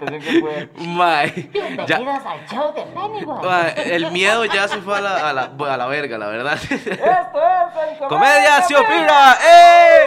[0.00, 3.94] ya, Bienvenidos al show de Pennywise.
[3.94, 6.54] el miedo ya se fue a la, a la, a la verga, la verdad.
[6.54, 9.36] Esto es el ¡Comedia se Opina.
[9.44, 10.04] ¡Eh!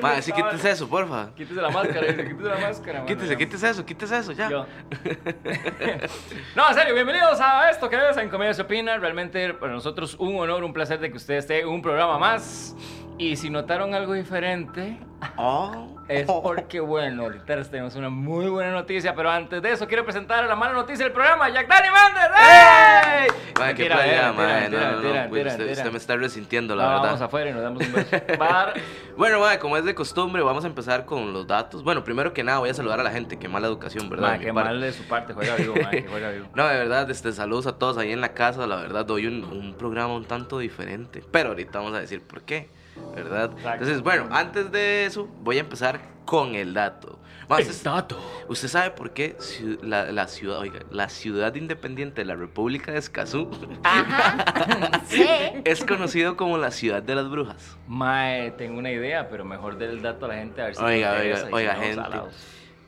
[0.00, 1.28] Mae, sí, quítese eso, porfa.
[1.36, 3.06] Quítese la máscara, quítese la máscara.
[3.06, 3.36] Quítese, ya.
[3.36, 4.48] quítese eso, quítese eso, ya.
[4.50, 4.66] Yo.
[6.56, 8.96] no, en serio, bienvenidos a esto que es en Comedia se opina.
[8.98, 12.74] Realmente para nosotros un honor, un placer de que usted esté en un programa más.
[13.18, 14.98] Y si notaron algo diferente,
[15.36, 15.93] Oh.
[16.08, 19.14] Es porque, bueno, ahorita les tenemos una muy buena noticia.
[19.14, 22.30] Pero antes de eso, quiero presentar la mala noticia del programa, Jack Danny Mander.
[22.36, 23.28] ¡Ey!
[23.58, 25.72] Mae, qué playa, mentira, No, no, no, pues usted, mentira.
[25.72, 27.22] usted me está resintiendo, No, la vamos verdad.
[27.22, 28.16] afuera y nos damos un beso.
[28.38, 28.74] Bar-
[29.16, 31.84] Bueno, mae, como es de costumbre, vamos a empezar con los datos.
[31.84, 33.38] Bueno, primero que nada, voy a saludar a la gente.
[33.38, 34.26] Qué mala educación, ¿verdad?
[34.26, 36.48] Ma, de mi qué mal de su parte, juega vivo, ma, que juega vivo.
[36.54, 38.66] No, de verdad, este, saludos a todos ahí en la casa.
[38.66, 41.22] La verdad, doy un, un programa un tanto diferente.
[41.30, 42.68] Pero ahorita vamos a decir por qué,
[43.14, 43.50] ¿verdad?
[43.52, 43.70] Exacto.
[43.72, 47.18] Entonces, bueno, antes de eso, voy a empezar con el dato.
[47.48, 48.18] Ma, El usted, dato.
[48.48, 49.36] usted sabe por qué
[49.82, 53.50] la, la ciudad, oiga, la ciudad independiente de la República de Escazú
[53.82, 55.02] Ajá.
[55.06, 55.26] Sí.
[55.64, 57.76] es conocido como la ciudad de las brujas?
[57.86, 61.18] Mae, tengo una idea, pero mejor del dato a la gente a ver si Oiga,
[61.20, 61.96] oiga, oiga, gente.
[61.96, 62.34] salados.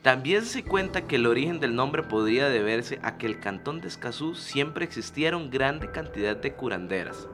[0.01, 3.89] También se cuenta que el origen del nombre podría deberse a que el cantón de
[3.89, 7.27] Escazú siempre existieron grande cantidad de curanderas.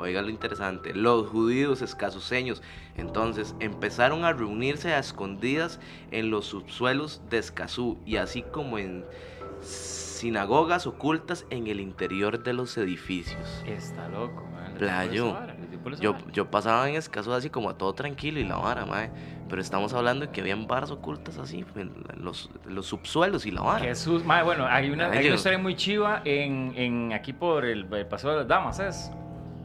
[0.00, 2.62] Oiga lo interesante, los judíos escazuseños
[2.96, 9.04] entonces empezaron a reunirse a escondidas en los subsuelos de Escazú y así como en
[9.62, 13.62] sinagogas ocultas en el interior de los edificios.
[13.66, 14.70] Está loco, mae.
[14.78, 15.36] Playo.
[16.00, 19.10] Yo, yo pasaba en Escazú así como a todo tranquilo y la vara, mae.
[19.48, 23.62] Pero estamos hablando de que habían varas ocultas así en los, los subsuelos y la
[23.62, 23.80] vara.
[23.84, 25.28] Jesús, mae, bueno, hay una, hay Playo.
[25.28, 29.10] una historia muy chiva en, en aquí por el, el Paseo de las Damas, ¿es?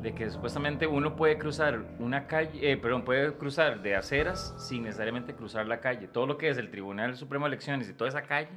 [0.06, 4.84] De que supuestamente uno puede cruzar una calle, eh, perdón, puede cruzar de aceras sin
[4.84, 6.08] necesariamente cruzar la calle.
[6.08, 8.52] Todo lo que es el Tribunal Supremo de Elecciones y toda esa calle,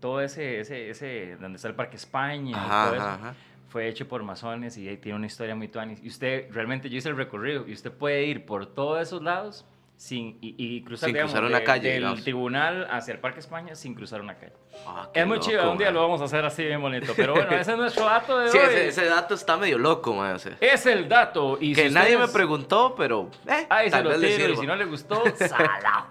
[0.00, 3.34] todo ese, ese, ese, donde está el Parque España y Ajá, todo eso, ajá.
[3.68, 5.98] fue hecho por masones y ahí tiene una historia muy tuanis.
[6.04, 9.64] Y usted, realmente yo hice el recorrido y usted puede ir por todos esos lados
[9.96, 12.22] sin, y, y cruzar, Sin digamos, cruzar una de- calle, del digamos.
[12.22, 14.52] tribunal hacia el Parque España sin cruzar una calle.
[14.86, 17.14] Ah, Es muy loco, chido, un día lo vamos a hacer así bien bonito.
[17.16, 18.64] Pero bueno, ese es nuestro dato de Sí, hoy.
[18.66, 21.56] ese, ese dato está medio loco, mae, o sea, Es el dato.
[21.60, 24.76] Y que si nadie me preguntó, pero eh, Ahí se lo tiro y si no
[24.76, 26.08] le gustó, salado.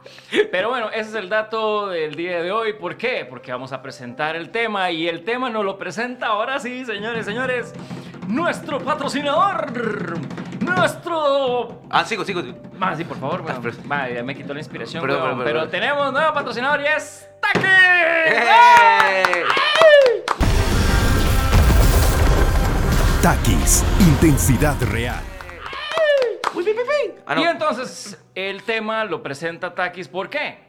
[0.51, 2.73] Pero bueno, ese es el dato del día de hoy.
[2.73, 3.25] ¿Por qué?
[3.29, 7.23] Porque vamos a presentar el tema y el tema nos lo presenta ahora sí, señores,
[7.25, 7.71] señores,
[8.27, 10.17] nuestro patrocinador,
[10.73, 11.81] nuestro...
[11.89, 12.41] Ah, sigo, sigo.
[12.41, 12.57] sigo.
[12.77, 13.59] Más, sí, por favor, Ah,
[13.91, 15.37] Va, ya me quitó la inspiración, Perdón, weón.
[15.39, 15.71] perdón, pero perdón.
[15.71, 17.65] tenemos nuevo patrocinador y es Taki.
[17.65, 19.43] ¡Eh!
[23.21, 25.21] Takis, intensidad real.
[27.27, 27.35] Ah.
[27.39, 30.07] Y entonces el tema lo presenta Takis.
[30.07, 30.59] ¿Por qué?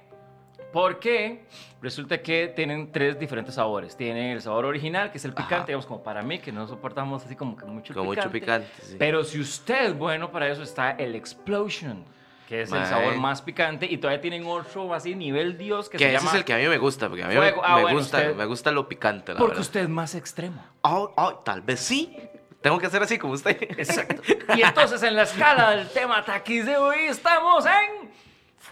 [0.72, 1.44] Porque
[1.80, 3.96] resulta que tienen tres diferentes sabores.
[3.96, 5.66] Tiene el sabor original, que es el picante, Ajá.
[5.66, 8.96] digamos, como para mí, que no soportamos así como que mucho Con mucho picante, sí.
[8.98, 12.04] Pero si usted es bueno para eso, está el Explosion,
[12.48, 13.86] que es el sabor más picante.
[13.90, 16.30] Y todavía tienen otro así, nivel Dios, que, Que se ese llama...
[16.30, 17.54] es el que a mí me gusta, porque a mí me.
[17.62, 19.62] Ah, me bueno, gusta, usted- me gusta lo picante, la Porque verdad.
[19.62, 20.62] usted es más extremo.
[20.82, 22.16] Oh, oh, tal vez sí.
[22.60, 23.56] Tengo que hacer así como usted.
[23.62, 24.20] Exacto.
[24.56, 27.95] Y entonces en la escala del tema Takis de hoy estamos en...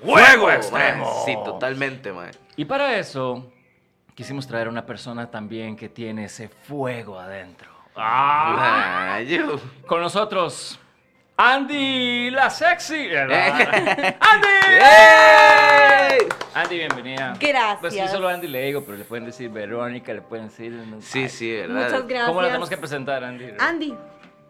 [0.02, 1.22] ¡Fuego extremo.
[1.24, 2.30] Sí, totalmente, mae.
[2.56, 3.52] Y para eso
[4.14, 7.70] quisimos traer a una persona también que tiene ese fuego adentro.
[7.96, 9.20] ¡Ah!
[9.86, 10.78] Con nosotros,
[11.36, 13.08] Andy la sexy.
[13.14, 14.48] ¡Andy!
[14.68, 16.18] ¡Ey!
[16.54, 17.34] Andy, bienvenida.
[17.40, 17.78] Gracias.
[17.80, 20.72] Pues sí, solo Andy le digo, pero le pueden decir Verónica, le pueden decir...
[20.72, 21.00] no.
[21.00, 21.84] Sí, sí, ¿verdad?
[21.86, 22.28] Muchas gracias.
[22.28, 23.46] ¿Cómo la tenemos que presentar, Andy?
[23.58, 23.96] Andy.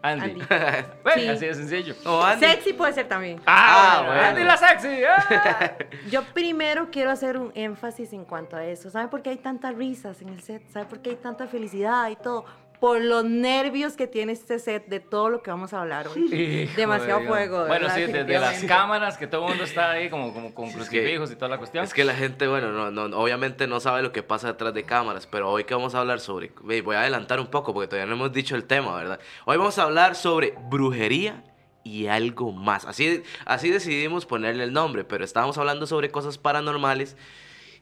[0.07, 0.31] Andy.
[0.31, 0.41] Andy.
[1.03, 1.27] Bueno, Sí.
[1.29, 1.95] así de sencillo.
[2.23, 2.45] Andy.
[2.45, 3.41] Sexy puede ser también.
[3.45, 4.21] Ah, Ah, bueno.
[4.21, 5.03] Andy la sexy.
[5.03, 5.75] ¡ah!
[6.09, 8.89] Yo primero quiero hacer un énfasis en cuanto a eso.
[8.89, 10.67] ¿Sabe por qué hay tantas risas en el set?
[10.71, 12.45] ¿Sabe por qué hay tanta felicidad y todo?
[12.85, 16.25] Por los nervios que tiene este set de todo lo que vamos a hablar hoy.
[16.65, 17.65] Hijo Demasiado de fuego.
[17.65, 20.77] Bueno, sí, desde las cámaras que todo el mundo está ahí como, como con Sí,
[20.79, 21.83] es que- crucifijos y toda la cuestión.
[21.83, 24.83] Es que la gente, bueno, no, no, obviamente no sabe lo que pasa detrás de
[24.83, 28.05] cámaras, pero hoy que vamos a hablar sobre, voy a adelantar un poco porque todavía
[28.05, 29.19] no hemos dicho el tema, ¿verdad?
[29.45, 31.43] Hoy vamos a hablar sobre brujería
[31.83, 32.85] y algo más.
[32.85, 37.17] Así, así decidimos ponerle el nombre, pero estábamos hablando sobre cosas paranormales.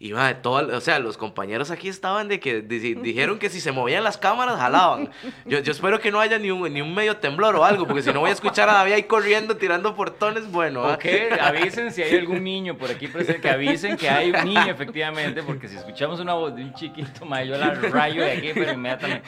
[0.06, 3.62] Y madre, todo, o sea, los compañeros aquí estaban de que di- dijeron que si
[3.62, 5.10] se movían las cámaras, jalaban.
[5.46, 8.02] Yo, yo espero que no haya ni un, ni un medio temblor o algo, porque
[8.02, 10.84] si no voy a escuchar a David ahí corriendo, tirando portones, bueno.
[10.84, 10.96] ¿ah?
[10.96, 11.06] Ok,
[11.40, 15.42] avisen si hay algún niño por aquí presente, que avisen que hay un niño efectivamente,
[15.42, 18.74] porque si escuchamos una voz de un chiquito, ma, yo la rayo de aquí, pero
[18.74, 19.26] inmediatamente.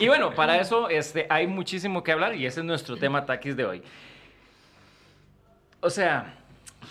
[0.00, 3.56] Y bueno, para eso este, hay muchísimo que hablar y ese es nuestro tema taquis
[3.56, 3.82] de hoy.
[5.80, 6.34] O sea,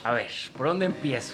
[0.05, 1.33] A ver, ¿por dónde empiezo?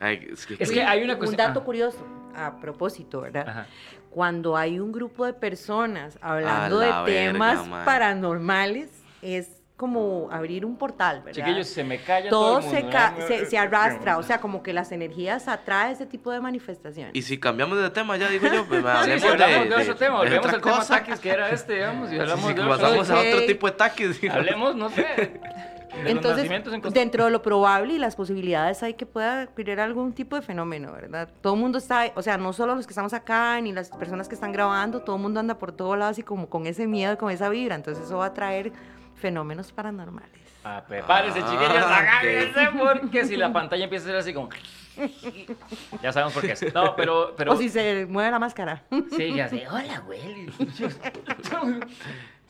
[0.00, 1.36] Ay, es que, Es que hay una Un cuestión.
[1.48, 2.04] dato ah, curioso,
[2.34, 3.46] a propósito, ¿verdad?
[3.48, 3.66] Ajá.
[4.10, 7.84] Cuando hay un grupo de personas hablando de verga, temas man.
[7.84, 8.90] paranormales,
[9.22, 11.32] es como abrir un portal, ¿verdad?
[11.46, 13.26] Chiquillos, se me calla todo, todo el se, mundo, ca- ¿no?
[13.26, 17.14] se, se arrastra, o sea, como que las energías atraen ese tipo de manifestaciones.
[17.14, 19.82] Y si cambiamos de tema, ya digo yo, pues Sí, hablemos si hablamos de, de,
[19.82, 20.94] otro tema, de volvemos otra al tema cosa.
[20.98, 22.76] taquis, que era este, digamos, y hablamos Sí, de sí, otro.
[22.78, 24.20] pasamos a otro tipo de taquis.
[24.20, 24.38] digamos.
[24.40, 25.40] Hablemos, no sé,
[25.92, 29.44] de Entonces, nacimientos en Costa dentro de lo probable y las posibilidades hay que pueda
[29.44, 31.28] ocurrir algún tipo de fenómeno, ¿verdad?
[31.40, 34.28] Todo el mundo está, o sea, no solo los que estamos acá, ni las personas
[34.28, 37.18] que están grabando, todo el mundo anda por todos lados y como con ese miedo,
[37.18, 38.72] con esa vibra, entonces eso va a traer
[39.16, 40.30] fenómenos paranormales.
[40.64, 44.48] Ah, prepárense, Ah, chiquillos, agárrense, porque si la pantalla empieza a ser así como...
[46.02, 46.74] Ya sabemos por qué es.
[46.74, 47.34] No, pero...
[47.36, 48.82] pero o si se mueve la máscara.
[49.16, 49.66] Sí, ya sé.
[49.70, 50.48] Hola, güey.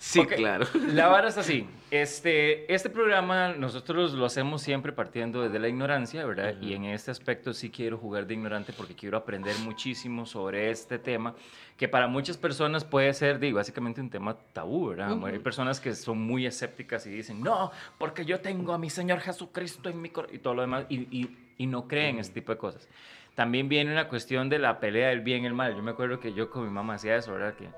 [0.02, 0.67] Sí, Ok, claro.
[0.94, 1.69] La vara es así.
[1.91, 6.55] Este, este programa nosotros lo hacemos siempre partiendo desde la ignorancia, ¿verdad?
[6.58, 10.99] Y en este aspecto sí quiero jugar de ignorante porque quiero aprender muchísimo sobre este
[10.99, 11.35] tema,
[11.76, 15.23] que para muchas personas puede ser, digo, básicamente un tema tabú, ¿verdad?
[15.26, 19.20] Hay personas que son muy escépticas y dicen, no, porque yo tengo a mi Señor
[19.20, 22.52] Jesucristo en mi corazón y todo lo demás, y, y- y no creen este tipo
[22.52, 22.88] de cosas.
[23.35, 25.75] También viene una cuestión de la pelea del bien y el mal.
[25.76, 27.55] Yo me acuerdo que yo con mi mamá hacía eso, ¿verdad?
[27.55, 27.69] Que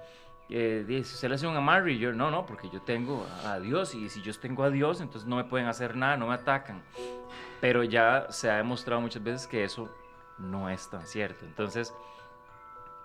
[0.54, 4.08] eh, usted le hace un amarre yo, no, no, porque yo tengo a Dios y
[4.08, 6.82] si yo tengo a Dios, entonces no me pueden hacer nada, no me atacan.
[7.60, 9.88] Pero ya se ha demostrado muchas veces que eso
[10.38, 11.44] no es tan cierto.
[11.44, 11.94] Entonces,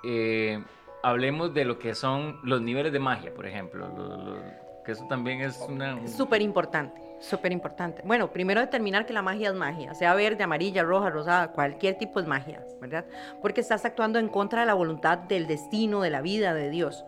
[0.04, 0.64] eh,
[1.04, 5.06] hablemos de lo que son los niveles de magia, por ejemplo, lo- lo- que eso
[5.08, 6.08] también es una...
[6.08, 8.02] Súper importante, súper importante.
[8.06, 12.20] Bueno, primero determinar que la magia es magia, sea verde, amarilla, roja, rosada, cualquier tipo
[12.20, 13.06] es magia, ¿verdad?
[13.42, 17.06] Porque estás actuando en contra de la voluntad del destino, de la vida, de Dios.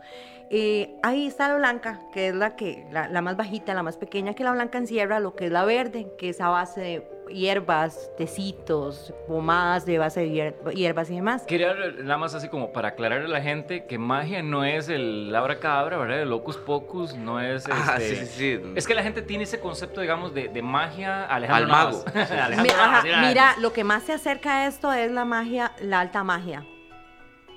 [0.51, 3.97] Eh, ahí está la blanca, que es la, que, la, la más bajita, la más
[3.97, 7.18] pequeña, que la blanca encierra lo que es la verde, que es a base de
[7.29, 11.43] hierbas, tecitos, pomadas de base de hier- hierbas y demás.
[11.43, 11.73] Quería
[12.03, 15.97] nada más así como para aclararle a la gente que magia no es el abracadabra,
[15.97, 16.21] ¿verdad?
[16.21, 18.73] El locus pocus, no es Ah, este- sí, sí, sí.
[18.75, 22.03] Es que la gente tiene ese concepto, digamos, de, de magia Alejandro Al mago.
[22.13, 23.21] Alejandro Mi- ajá, Navas, mira.
[23.27, 26.65] mira, lo que más se acerca a esto es la magia, la alta magia.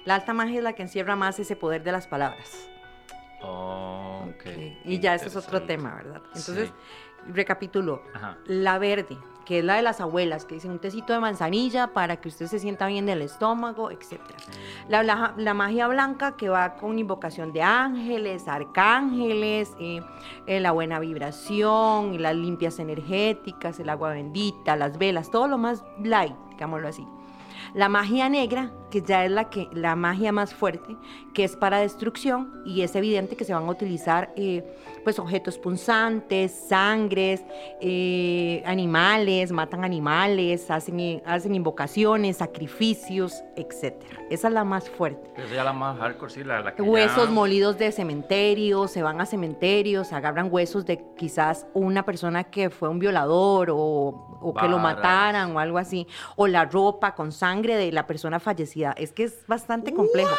[0.04, 2.68] La alta magia es la que encierra más ese poder de las palabras.
[3.40, 4.46] Oh, ok.
[4.84, 6.20] Y ya ese es otro tema, ¿verdad?
[6.34, 7.32] Entonces, Sí.
[7.32, 8.02] recapitulo.
[8.14, 8.38] Ajá.
[8.46, 12.16] La verde, que es la de las abuelas, que dicen un tecito de manzanilla para
[12.20, 14.20] que usted se sienta bien del estómago, etc.
[14.88, 20.00] La, bla- la magia blanca, que va con invocación de ángeles, arcángeles, eh,
[20.46, 25.84] eh, la buena vibración, las limpias energéticas, el agua bendita, las velas, todo lo más
[26.02, 27.06] light, digámoslo así.
[27.74, 30.94] La magia negra, que ya es la, que, la magia más fuerte,
[31.32, 35.56] que es para destrucción y es evidente que se van a utilizar eh, pues objetos
[35.56, 37.42] punzantes, sangres,
[37.80, 43.94] eh, animales, matan animales, hacen, hacen invocaciones, sacrificios, etc.
[44.28, 45.30] Esa es la más fuerte.
[45.42, 49.02] Esa ya la más hardcore, sí, la, la que Huesos ya- molidos de cementerios, se
[49.02, 53.78] van a cementerios, agarran huesos de quizás una persona que fue un violador o,
[54.42, 58.40] o que lo mataran o algo así, o la ropa con sangre de la persona
[58.40, 58.92] fallecida.
[58.98, 60.34] Es que es bastante complejo.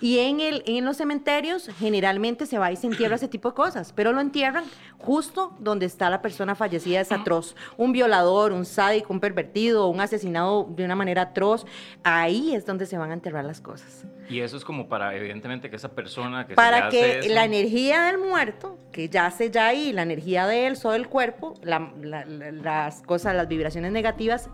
[0.00, 3.54] Y en, el, en los cementerios generalmente se va y se entierra ese tipo de
[3.54, 4.64] cosas, pero lo entierran
[4.98, 7.56] justo donde está la persona fallecida, es atroz.
[7.76, 11.66] Un violador, un sádico, un pervertido, un asesinado de una manera atroz,
[12.04, 15.70] ahí es donde se van a enterrar las cosas Y eso es como para, evidentemente,
[15.70, 19.50] que esa persona que se para hace que eso- la energía del muerto, que yace
[19.50, 23.48] ya ahí, la energía de él, sobre el cuerpo, la- la- la- las cosas, las
[23.48, 24.48] vibraciones negativas,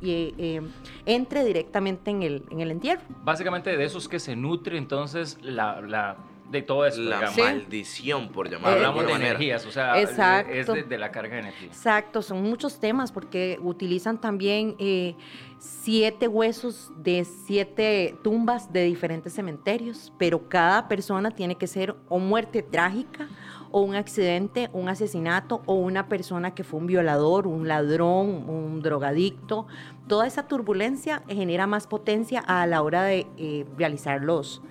[0.00, 0.60] y, eh,
[1.06, 3.02] entre directamente en el, en el entierro.
[3.24, 6.16] Básicamente de esos que se nutre, entonces, la, la-
[6.50, 7.38] de todo esto, La digamos.
[7.38, 9.30] Maldición, por llamarlo Hablamos de manera.
[9.30, 10.52] energías, o sea, Exacto.
[10.52, 11.68] es de, de la carga de energía.
[11.68, 15.14] Exacto, son muchos temas porque utilizan también eh,
[15.60, 22.18] siete huesos de siete tumbas de diferentes cementerios, pero cada persona tiene que ser o
[22.18, 23.28] muerte trágica
[23.72, 28.82] o un accidente, un asesinato o una persona que fue un violador, un ladrón, un
[28.82, 29.66] drogadicto.
[30.08, 34.62] Toda esa turbulencia genera más potencia a la hora de eh, realizar los,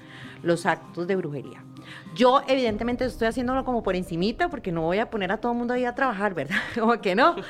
[0.43, 1.63] los actos de brujería.
[2.15, 5.57] Yo evidentemente estoy haciéndolo como por encimita porque no voy a poner a todo el
[5.57, 6.57] mundo ahí a trabajar, ¿verdad?
[6.79, 7.35] Como que no.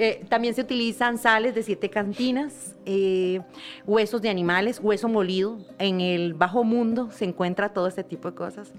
[0.00, 3.40] Eh, también se utilizan sales de siete cantinas, eh,
[3.84, 5.58] huesos de animales, hueso molido.
[5.80, 8.72] En el bajo mundo se encuentra todo este tipo de cosas.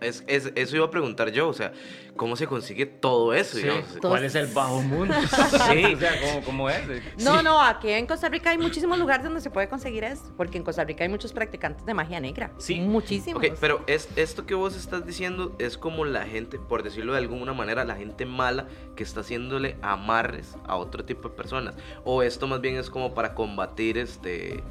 [0.00, 1.72] Es, es- eso iba a preguntar yo, o sea,
[2.16, 3.56] ¿cómo se consigue todo eso?
[3.58, 3.66] Sí?
[4.00, 5.14] ¿Cuál es el bajo mundo?
[5.24, 5.84] Sí.
[5.94, 6.82] o sea, ¿cómo, cómo es?
[7.22, 10.58] No, no, aquí en Costa Rica hay muchísimos lugares donde se puede conseguir eso, porque
[10.58, 12.52] en Costa Rica hay muchos practicantes de magia negra.
[12.58, 12.80] Sí.
[12.80, 13.42] Muchísimos.
[13.42, 17.18] Ok, pero es, esto que vos estás diciendo es como la gente, por decirlo de
[17.18, 18.66] alguna manera, la gente mala
[18.96, 21.74] que está haciéndole amarres a otro tipo de personas.
[22.04, 24.62] O esto más bien es como para combatir este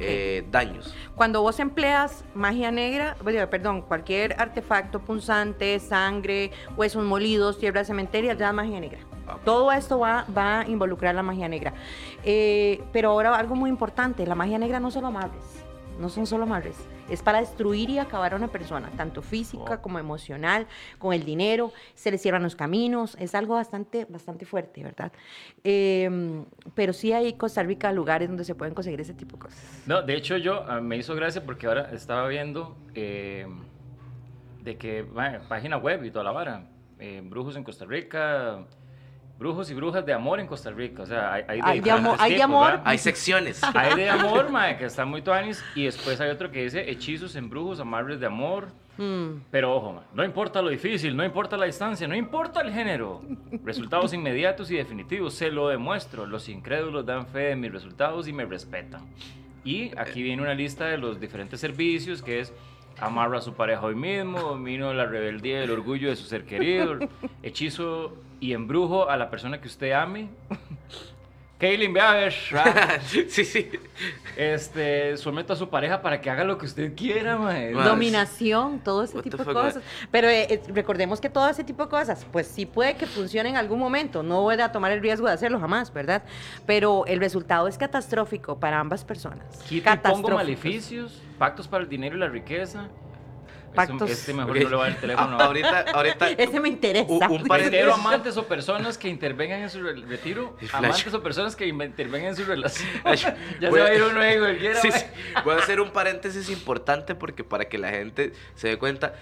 [0.00, 0.94] Eh, daños.
[1.14, 3.16] Cuando vos empleas magia negra,
[3.50, 8.98] perdón, cualquier artefacto punzante, sangre, huesos molidos, tierra de cementerio, ya es magia negra.
[9.28, 9.38] Ah.
[9.44, 11.72] Todo esto va, va a involucrar la magia negra.
[12.24, 15.64] Eh, pero ahora algo muy importante, la magia negra no solo amarres,
[15.98, 16.76] no son solo amarres,
[17.08, 20.66] es para destruir y acabar a una persona, tanto física como emocional,
[20.98, 25.12] con el dinero, se le cierran los caminos, es algo bastante, bastante fuerte, ¿verdad?
[25.64, 29.82] Eh, pero sí hay Costa Rica lugares donde se pueden conseguir ese tipo de cosas.
[29.86, 33.46] No, de hecho yo ah, me hizo gracia porque ahora estaba viendo eh,
[34.62, 35.06] de que
[35.48, 38.66] página web y toda la vara, eh, brujos en Costa Rica,
[39.38, 42.16] brujos y brujas de amor en Costa Rica, o sea, hay, hay Hay de amor-
[42.18, 42.66] hay de amor.
[42.68, 42.82] ¿verdad?
[42.86, 43.60] Hay secciones.
[43.74, 47.36] Hay de amor, mae, que está muy tuanis, y después hay otro que dice hechizos
[47.36, 49.42] en brujos, amarres de amor, Mm.
[49.50, 53.20] pero ojo, mae, no importa lo difícil, no importa la distancia, no importa el género.
[53.62, 56.24] Resultados inmediatos y definitivos, se lo demuestro.
[56.24, 59.02] Los incrédulos dan fe de mis resultados y me respetan.
[59.64, 62.54] Y aquí viene una lista de los diferentes servicios, que es
[63.00, 66.44] amarra a su pareja hoy mismo, domino la rebeldía y el orgullo de su ser
[66.44, 66.98] querido,
[67.42, 70.28] hechizo y embrujo a la persona que usted ame.
[71.58, 72.34] Kaylin, ve a ver.
[73.06, 73.70] sí, sí.
[74.36, 77.72] Este, someto a su pareja para que haga lo que usted quiera, mae.
[77.72, 79.82] Dominación, todo ese What tipo de fuck, cosas.
[80.10, 83.48] Pero eh, eh, recordemos que todo ese tipo de cosas, pues sí puede que funcione
[83.48, 84.22] en algún momento.
[84.22, 86.24] No voy a tomar el riesgo de hacerlo jamás, ¿verdad?
[86.66, 89.62] Pero el resultado es catastrófico para ambas personas.
[89.66, 92.90] Quito y pongo maleficios, pactos para el dinero y la riqueza.
[93.76, 94.10] Pactos.
[94.10, 94.62] Este, este mejor Ok.
[94.64, 95.38] no le va a dar el teléfono.
[95.38, 96.30] A- ahorita, ahorita.
[96.38, 97.06] Ese me interesa.
[97.12, 97.72] Un- un paréntesis.
[97.72, 101.80] Reitero, amantes o personas que intervengan en su re- retiro, amantes o personas que in-
[101.80, 102.88] intervengan en su relación.
[103.60, 104.80] Ya voy se va a- ir uno ahí, cualquiera.
[104.80, 104.98] Sí, mae.
[104.98, 105.06] sí.
[105.44, 109.14] Voy a hacer un paréntesis importante porque para que la gente se dé cuenta,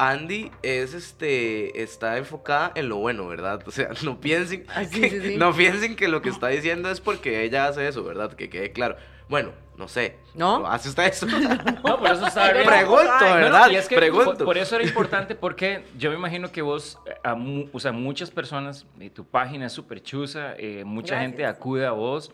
[0.00, 3.60] Andy es este está enfocada en lo bueno, ¿verdad?
[3.66, 5.36] O sea, no piensen Ah, sí, que, sí, sí.
[5.36, 8.32] no piensen que lo que está diciendo es porque ella hace eso, ¿verdad?
[8.34, 8.96] Que quede claro.
[9.28, 10.16] Bueno, no sé.
[10.34, 10.66] ¿No?
[10.66, 11.26] ¿Hace usted eso?
[11.84, 12.66] No, por eso está bien.
[12.66, 13.70] Pregunto, No, no, ¿verdad?
[13.70, 14.36] y es que Pregunto.
[14.38, 17.80] Por, por eso era importante, porque yo me imagino que vos, eh, a mu- o
[17.80, 21.30] sea, muchas personas, y tu página es súper chusa, eh, mucha Gracias.
[21.30, 22.30] gente acude a vos,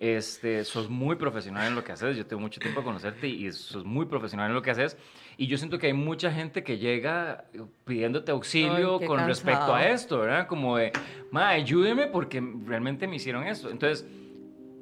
[0.00, 3.50] este, sos muy profesional en lo que haces, yo tengo mucho tiempo de conocerte y
[3.52, 4.96] sos muy profesional en lo que haces,
[5.36, 7.44] y yo siento que hay mucha gente que llega
[7.84, 9.74] pidiéndote auxilio Ay, con respecto cansado.
[9.74, 10.46] a esto, ¿verdad?
[10.46, 10.92] Como de,
[11.30, 13.68] ma, ayúdeme porque realmente me hicieron esto.
[13.70, 14.06] Entonces,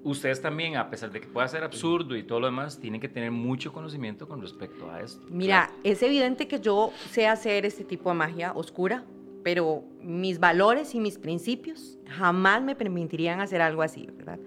[0.04, 3.08] ustedes también, a pesar de que pueda ser absurdo y todo lo demás, tienen que
[3.08, 5.22] tener mucho conocimiento con respecto a esto.
[5.30, 9.04] Mira, es evidente que yo sé hacer este tipo de magia oscura,
[9.42, 14.38] pero mis valores y mis principios jamás me permitirían hacer algo así, ¿verdad?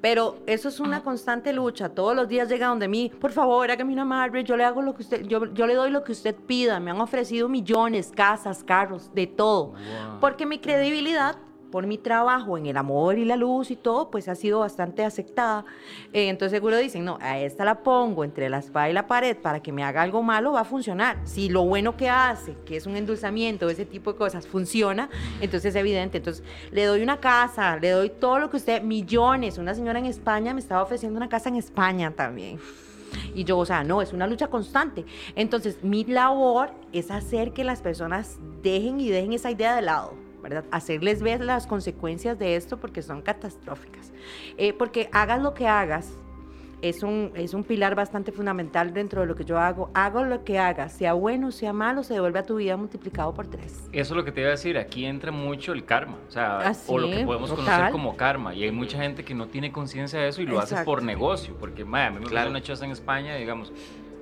[0.00, 1.88] Pero eso es una constante lucha.
[1.88, 4.94] Todos los días llega donde mí, por favor, hágame una amarre, yo le hago lo
[4.94, 6.78] que usted, yo, yo le doy lo que usted pida.
[6.78, 9.72] Me han ofrecido millones, casas, carros, de todo.
[9.72, 10.20] Wow.
[10.20, 11.36] Porque mi credibilidad,
[11.70, 15.04] por mi trabajo en el amor y la luz y todo, pues ha sido bastante
[15.04, 15.64] aceptada.
[16.12, 19.36] Eh, entonces seguro dicen, no, a esta la pongo entre la espada y la pared
[19.36, 21.18] para que me haga algo malo, va a funcionar.
[21.24, 25.10] Si lo bueno que hace, que es un endulzamiento, ese tipo de cosas, funciona,
[25.40, 26.18] entonces es evidente.
[26.18, 29.58] Entonces le doy una casa, le doy todo lo que usted, millones.
[29.58, 32.58] Una señora en España me estaba ofreciendo una casa en España también.
[33.34, 35.04] Y yo, o sea, no, es una lucha constante.
[35.34, 40.14] Entonces, mi labor es hacer que las personas dejen y dejen esa idea de lado,
[40.48, 40.64] ¿verdad?
[40.70, 44.12] Hacerles ver las consecuencias de esto porque son catastróficas.
[44.56, 46.16] Eh, porque hagas lo que hagas,
[46.80, 49.90] es un, es un pilar bastante fundamental dentro de lo que yo hago.
[49.94, 53.48] Hago lo que hagas, sea bueno, sea malo, se devuelve a tu vida multiplicado por
[53.48, 53.88] tres.
[53.92, 56.72] Eso es lo que te iba a decir, aquí entra mucho el karma, o sea,
[56.86, 57.64] o lo que podemos total.
[57.64, 60.60] conocer como karma, y hay mucha gente que no tiene conciencia de eso y lo
[60.60, 62.50] hace por negocio, porque ma, a mí me Claro.
[62.50, 63.72] una choza en España, digamos,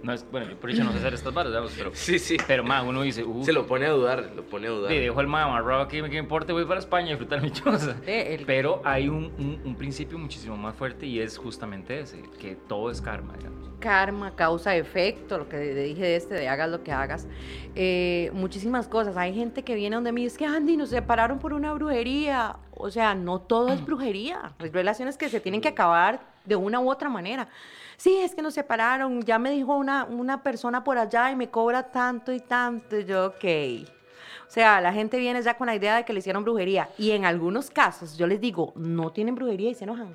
[0.07, 2.37] no es, bueno, yo por dicho no sé hacer estas barras, digamos, pero, Sí, sí.
[2.47, 4.93] pero ma, uno dice, uh, Se lo pone a dudar, lo pone a dudar.
[4.93, 6.53] le dejo el ma amarrado aquí, ¿qué me importa?
[6.53, 7.97] Voy para España a disfrutar mi choza.
[8.07, 12.23] Eh, el- Pero hay un, un- un principio muchísimo más fuerte y es justamente ese,
[12.41, 13.67] que todo es karma, digamos.
[13.81, 17.27] karma, causa, efecto, lo que dije de este, de hagas lo que hagas,
[17.75, 19.17] eh, muchísimas cosas.
[19.17, 22.57] Hay gente que viene donde mí es que Andy nos separaron por una brujería.
[22.73, 24.53] O sea, no todo es brujería.
[24.59, 27.49] Hay relaciones que se tienen que acabar de una u otra manera.
[27.97, 29.23] Sí, es que nos separaron.
[29.23, 32.99] Ya me dijo una, una persona por allá y me cobra tanto y tanto.
[32.99, 33.45] Y Yo, ok.
[34.47, 36.88] O sea, la gente viene ya con la idea de que le hicieron brujería.
[36.99, 40.15] Y en algunos casos, yo les digo, no tienen brujería y se enojan.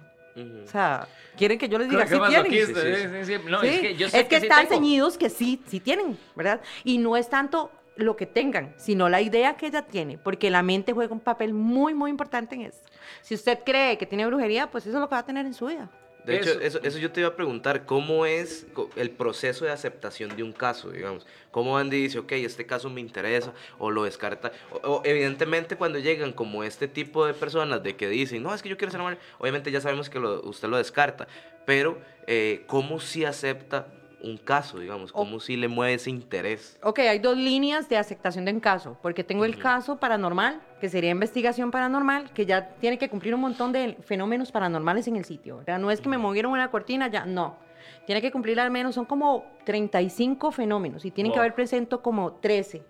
[0.63, 2.51] O sea, quieren que yo les diga, sí tienen.
[2.51, 3.41] Sí, sí.
[3.49, 6.61] No, Sí, es que yo sé es que están ceñidos que sí, sí tienen, ¿verdad?
[6.85, 10.63] Y no es tanto lo que tengan, sino la idea que ella tiene, porque la
[10.63, 12.89] mente juega un papel muy, muy importante en esto.
[13.21, 15.53] Si usted cree que tiene brujería, pues eso es lo que va a tener en
[15.53, 15.89] su vida.
[16.23, 16.79] De hecho, Eso.
[16.83, 20.91] eso, yo te iba a preguntar, ¿cómo es el proceso de aceptación de un caso,
[20.91, 21.25] digamos?
[21.49, 24.51] ¿Cómo Andy dice, ok, este caso me interesa, o lo descarta?
[24.71, 28.61] O, o evidentemente cuando llegan como este tipo de personas de que dicen, no, es
[28.61, 31.27] que yo quiero ser amable, obviamente ya sabemos que lo- usted lo descarta,
[31.65, 33.87] pero eh, ¿cómo si acepta
[34.23, 35.11] un caso, digamos?
[35.11, 36.77] ¿Cómo si le mueve ese interés?
[36.83, 40.89] Ok, hay dos líneas de aceptación de un caso, porque tengo el caso paranormal, que
[40.89, 45.25] sería investigación paranormal, que ya tiene que cumplir un montón de fenómenos paranormales en el
[45.25, 45.57] sitio.
[45.57, 45.79] ¿verdad?
[45.79, 47.57] No es que me movieron una cortina, ya, no.
[48.05, 52.33] Tiene que cumplir al menos, son como 35 fenómenos y tienen que haber presente como
[52.33, 52.83] 13.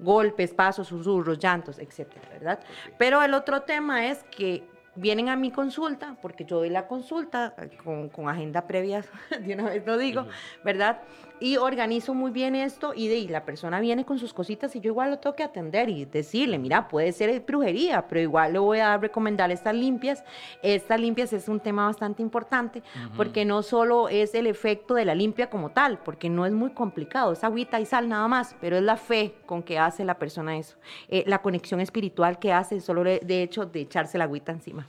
[0.00, 2.60] Golpes, pasos, susurros, llantos, etcétera, ¿verdad?
[2.98, 4.64] Pero el otro tema es que
[4.98, 9.04] vienen a mi consulta, porque yo doy la consulta eh, con, con agenda previa,
[9.40, 10.26] de una vez lo digo,
[10.64, 11.00] ¿verdad?
[11.40, 14.80] Y organizo muy bien esto y, de, y la persona viene con sus cositas y
[14.80, 18.58] yo igual lo tengo que atender y decirle, mira, puede ser brujería, pero igual le
[18.58, 20.24] voy a recomendar estas limpias.
[20.62, 22.82] Estas limpias es un tema bastante importante
[23.16, 26.70] porque no solo es el efecto de la limpia como tal, porque no es muy
[26.70, 30.18] complicado, es agüita y sal nada más, pero es la fe con que hace la
[30.18, 30.76] persona eso,
[31.08, 34.86] Eh, la conexión espiritual que hace solo de, de hecho de echarse la agüita encima.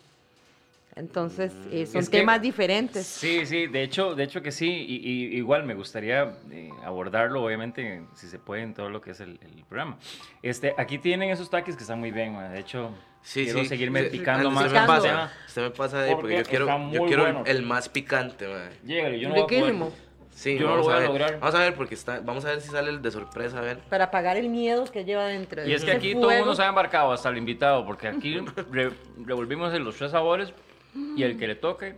[1.00, 3.06] Entonces, eh, son Es que- temas diferentes.
[3.08, 7.42] Sí, sí, de hecho, de hecho que sí, y, y igual me gustaría eh, abordarlo,
[7.44, 9.98] obviamente, si se puede, en todo lo que es el, el programa.
[10.44, 12.92] Este, aquí tienen esos taquis que están muy bien, ma, de hecho,
[13.22, 13.66] Sí, quiero sí.
[13.68, 14.66] seguirme picando más.
[14.68, 17.34] Usted me pasa, usted me pasa de ahí, porque Porque yo quiero, yo quiero el-
[17.34, 17.48] bueno.
[17.50, 18.72] el más picante, madre.
[18.86, 19.62] Llégale, yo no voy a poder.
[19.64, 19.92] Riquísimo.
[20.32, 21.38] Sí, Yo no lo voy a lograr.
[21.40, 23.80] Vamos a ver porque está, vamos a ver si sale el de sorpresa, a ver.
[23.90, 25.68] Para apagar el miedo que lleva dentro.
[25.68, 28.38] Y es que aquí todo el mundo se ha embarcado, hasta el invitado, porque aquí
[28.72, 28.92] re-
[29.26, 30.54] revolvimos en los tres sabores
[30.96, 31.98] y el que le toque,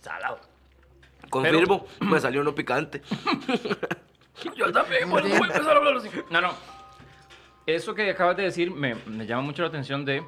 [0.00, 0.38] salado.
[1.30, 3.02] Confirmo, me salió uno picante.
[4.56, 6.08] Yo también, bueno, voy a empezar a hablar así.
[6.30, 6.52] No, no.
[7.66, 10.22] Eso que acabas de decir me, me llama mucho la atención de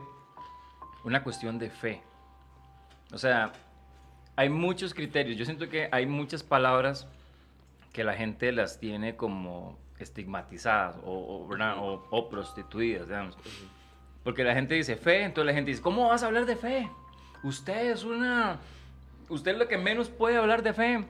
[1.04, 2.02] una cuestión de fe.
[3.12, 3.52] O sea,
[4.34, 5.36] hay muchos criterios.
[5.36, 7.06] Yo siento que hay muchas palabras
[7.92, 13.37] que la gente las tiene como estigmatizadas o, o, o- o prostituidas, digamos.
[14.24, 16.88] Porque la gente dice fe, entonces la gente dice, ¿cómo vas a hablar de fe?
[17.42, 18.59] Usted es una...
[19.29, 21.05] Usted es lo que menos puede hablar de fe.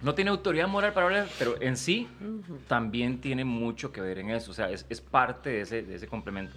[0.00, 2.06] No tiene autoridad moral para hablar, pero en sí
[2.68, 4.52] también tiene mucho que ver en eso.
[4.52, 6.54] O sea, es, es parte de ese, de ese complemento.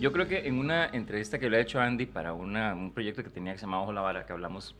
[0.00, 3.22] Yo creo que en una entrevista que le ha hecho Andy para una- un proyecto
[3.22, 4.74] que tenía que se llamaba Ojo la Vara, que hablamos,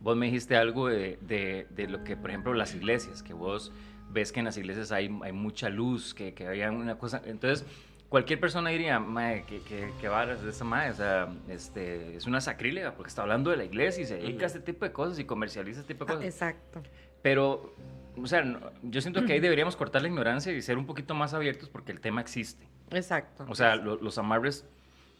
[0.00, 3.72] vos me dijiste algo de, de- de lo que, por ejemplo, las iglesias, que vos
[4.10, 7.20] ves que en las iglesias hay, hay mucha luz, que, que había una cosa.
[7.24, 7.66] Entonces,
[8.12, 12.26] cualquier persona diría, mae, que, que, que varas de esa mae, o sea, este, es
[12.26, 14.92] una sacrílega, porque está hablando de la iglesia y se dedica a este tipo de
[14.92, 16.28] cosas y comercializa este tipo de Ah, cosas.
[16.30, 16.82] Exacto.
[17.22, 17.74] Pero,
[18.22, 21.14] o sea, no- yo siento que ahí deberíamos cortar la ignorancia y ser un poquito
[21.14, 22.68] más abiertos porque el tema existe.
[22.90, 23.46] Exacto.
[23.48, 24.66] O sea, lo- los amarres,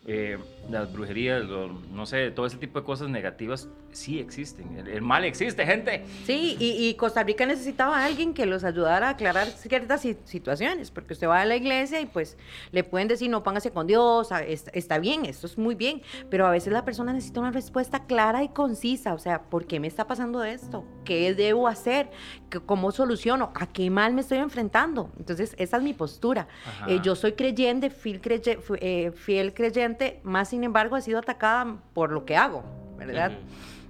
[0.06, 0.36] eh,
[0.68, 4.76] las brujerías, lo- no sé, todo ese tipo de cosas negativas sí existen.
[4.78, 6.02] El, el mal existe, gente.
[6.24, 10.16] Sí, y, y Costa Rica necesitaba a alguien que los ayudara a aclarar ciertas si-
[10.24, 12.36] situaciones, porque usted va a la iglesia y pues
[12.72, 14.30] le pueden decir, no, póngase con Dios,
[14.72, 18.42] está bien, esto es muy bien, pero a veces la persona necesita una respuesta clara
[18.42, 20.84] y concisa, o sea, ¿por qué me está pasando esto?
[21.04, 22.10] ¿Qué debo hacer?
[22.50, 23.52] ¿Qué- ¿Cómo soluciono?
[23.54, 25.12] ¿A qué mal me estoy enfrentando?
[25.18, 26.48] Entonces, esa es mi postura.
[26.88, 29.91] Eh, yo soy creyente, fiel, creye- fu- eh, fiel creyente,
[30.22, 32.64] más sin embargo, he sido atacada por lo que hago,
[32.98, 33.32] ¿verdad?
[33.32, 33.40] Ujú.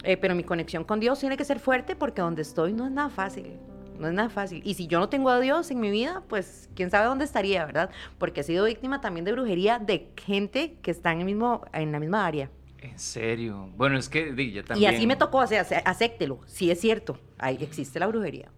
[0.05, 2.91] Eh, pero mi conexión con Dios tiene que ser fuerte porque donde estoy no es
[2.93, 3.57] nada fácil.
[3.99, 4.61] No es nada fácil.
[4.65, 7.65] Y si yo no tengo a Dios en mi vida, pues quién sabe dónde estaría,
[7.67, 7.91] ¿verdad?
[8.19, 11.93] Porque he sido víctima también de brujería de gente que está en, el mismo, en
[11.93, 12.51] la misma área.
[12.81, 13.71] En serio.
[13.77, 14.93] Bueno, es que yo Y también.
[14.93, 16.41] así me tocó, o sea, acéptelo.
[16.47, 18.49] Sí es cierto, ahí existe la brujería.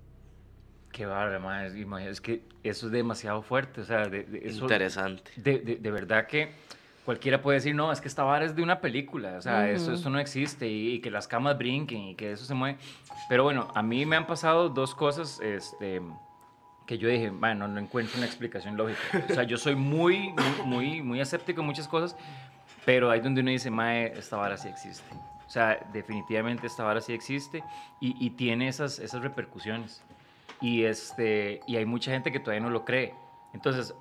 [0.93, 3.81] Qué bárbaro, ma, es, imagínate, es que eso es demasiado fuerte.
[3.83, 5.31] O sea, de, de- eso, Interesante.
[5.37, 6.53] de, de- de verdad que
[7.05, 9.87] cualquiera puede decir, no, es que esta vara es de una película, o sea, eso,
[9.87, 9.95] Ujú.
[9.95, 12.79] eso no existe y, y que las camas brinquen y que eso se mueve.
[13.29, 16.01] Pero bueno, a mí me han pasado dos cosas este,
[16.87, 19.01] que yo dije, bueno, no encuentro una explicación lógica.
[19.31, 22.17] O sea, yo soy muy, muy, muy, muy escéptico en muchas cosas,
[22.85, 25.15] pero ahí donde uno dice, mae, esta vara sí existe.
[25.47, 27.63] O sea, definitivamente esta vara sí existe
[28.01, 30.03] y, y tiene esas, esas repercusiones.
[30.61, 33.15] Y, este, y hay mucha gente que todavía no lo cree.
[33.53, 33.95] Entonces,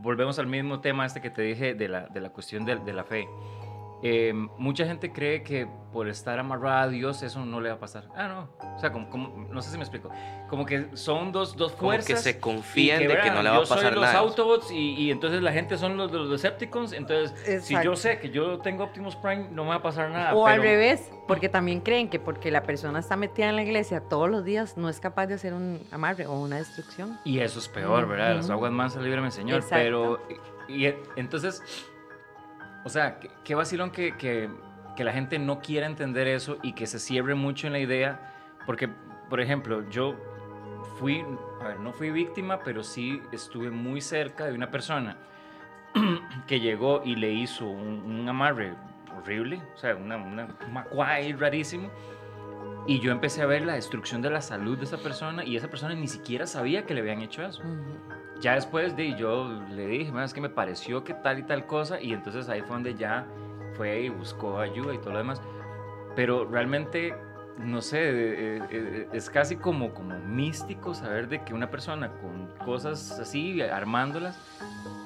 [0.00, 2.92] volvemos al mismo tema este que te dije de la, de la cuestión de, de
[2.92, 3.28] la fe.
[4.02, 7.78] Eh, mucha gente cree que por estar amarrado a Dios eso no le va a
[7.78, 8.08] pasar.
[8.16, 8.48] Ah, no.
[8.74, 10.10] O sea, como, como- no sé si me explico.
[10.50, 12.06] Como que son dos, dos Como fuerzas.
[12.08, 14.18] que se confían y de que no le va a yo soy pasar los nada.
[14.18, 16.92] Autobots y, y entonces la gente son los de los Decepticons.
[16.92, 17.32] Entonces,
[17.64, 17.96] si yo Exacto.
[17.96, 20.34] sé que yo tengo Optimus Prime, no me va a pasar nada.
[20.34, 23.62] o al pero- revés, porque también creen que porque la persona está metida en la
[23.62, 27.18] iglesia todos los días no es capaz de hacer un amarre o una destrucción.
[27.24, 28.34] Y eso es peor, ¿verdad?
[28.34, 28.54] Las Ujú.
[28.54, 29.60] aguas mansas, líbrame, Señor.
[29.60, 29.76] Exacto.
[29.76, 30.20] Pero,
[30.68, 31.62] y, y entonces,
[32.84, 34.48] o sea, qué, qué vacilón que, que,
[34.96, 38.32] que la gente no quiera entender eso y que se cierre mucho en la idea.
[38.66, 38.88] Porque,
[39.28, 40.16] por ejemplo, yo
[40.98, 41.24] fui,
[41.60, 45.16] a ver, no fui víctima, pero sí estuve muy cerca de una persona
[46.46, 48.74] que llegó y le hizo un, amarre
[49.16, 51.90] horrible, o sea, una, una, un macuay rarísimo.
[52.86, 55.68] Y yo empecé a ver la destrucción de la salud de esa persona y esa
[55.68, 57.62] persona ni siquiera sabía que le habían hecho eso.
[58.40, 61.66] Ya después de yo le dije, "Man, es que me pareció que tal y tal
[61.66, 63.26] cosa y entonces ahí fue donde ya
[63.76, 65.40] fue y buscó ayuda y todo lo demás.
[66.16, 67.14] Pero realmente,
[67.58, 72.48] no sé, eh, eh, es casi como, como místico saber de que una persona con
[72.64, 74.38] cosas así, armándolas,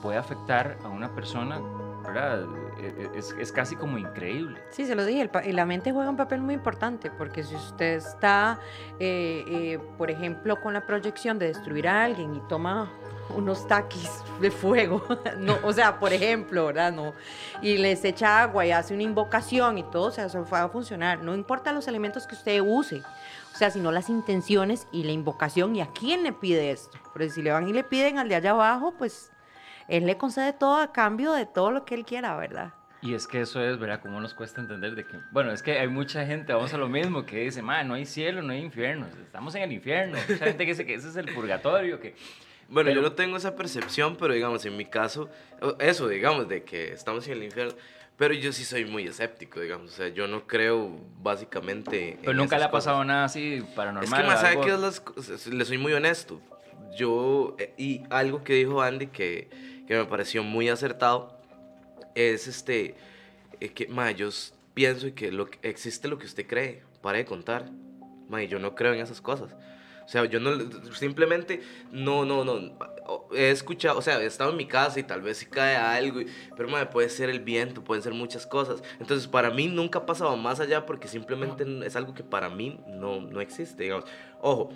[0.03, 1.61] puede afectar a una persona,
[2.07, 2.43] ¿verdad?
[2.79, 4.61] Eh, eh, Es, es casi como increíble.
[4.71, 7.97] Sí, se lo dije, el la mente juega un papel muy importante, porque si usted
[7.97, 8.59] está,
[9.01, 12.91] eh, eh, por ejemplo, con la proyección de destruir a alguien y toma
[13.31, 14.11] unos taquis
[14.41, 15.05] de fuego,
[15.39, 16.93] no, o sea, por ejemplo, ¿verdad?
[16.93, 17.15] No,
[17.63, 20.69] y les echa agua y hace una invocación y todo, o sea, eso va a
[20.69, 21.23] funcionar.
[21.23, 23.03] No importa los elementos que usted use,
[23.53, 26.99] o sea, sino las intenciones y la invocación y a quién le pide esto.
[27.13, 29.33] Porque si le van y le piden al de allá abajo, pues
[29.89, 32.75] él le concede todo a cambio de todo lo que él quiera, ¿verdad?
[33.01, 34.01] Y es que eso es, ¿verdad?
[34.01, 36.89] Como nos cuesta entender de que, bueno, es que hay mucha gente, vamos a lo
[36.89, 40.19] mismo, que dice, man, no hay cielo, no hay infierno, estamos en el infierno.
[40.29, 42.17] Mucha gente que dice que ese es el purgatorio, que...
[42.69, 45.29] Bueno, Pero- yo no tengo esa percepción, pero digamos, en mi caso,
[45.79, 47.73] eso, digamos, de que estamos en el infierno,
[48.17, 50.91] pero yo sí soy muy escéptico, digamos, o sea, yo no creo
[51.23, 52.17] básicamente...
[52.21, 52.85] Pero en nunca esas le ha cosas.
[52.87, 54.05] pasado nada así paranormal.
[54.05, 56.41] Es que más sabe que es las cosas- le soy muy honesto.
[56.97, 59.49] Yo, eh, y algo que dijo Andy que,
[59.87, 61.39] que me pareció muy acertado,
[62.15, 62.97] es este,
[63.61, 64.29] eh, que, ma, yo
[64.75, 67.71] pienso que, lo, que existe lo que usted cree, para de contar.
[68.29, 69.55] Ma, y yo no creo en esas cosas.
[70.09, 70.53] O sea, yo no,
[70.95, 71.61] simplemente,
[71.93, 72.73] no, no, no,
[73.37, 76.23] he escuchado, o sea, he estado en mi casa y tal vez si cae algo,
[76.23, 78.83] y- pero madre, puede ser el viento, pueden ser muchas cosas.
[79.01, 82.81] Entonces, para mí nunca ha pasado más allá porque simplemente es algo que para mí
[82.87, 84.07] no, no existe, digamos.
[84.41, 84.71] Ojo,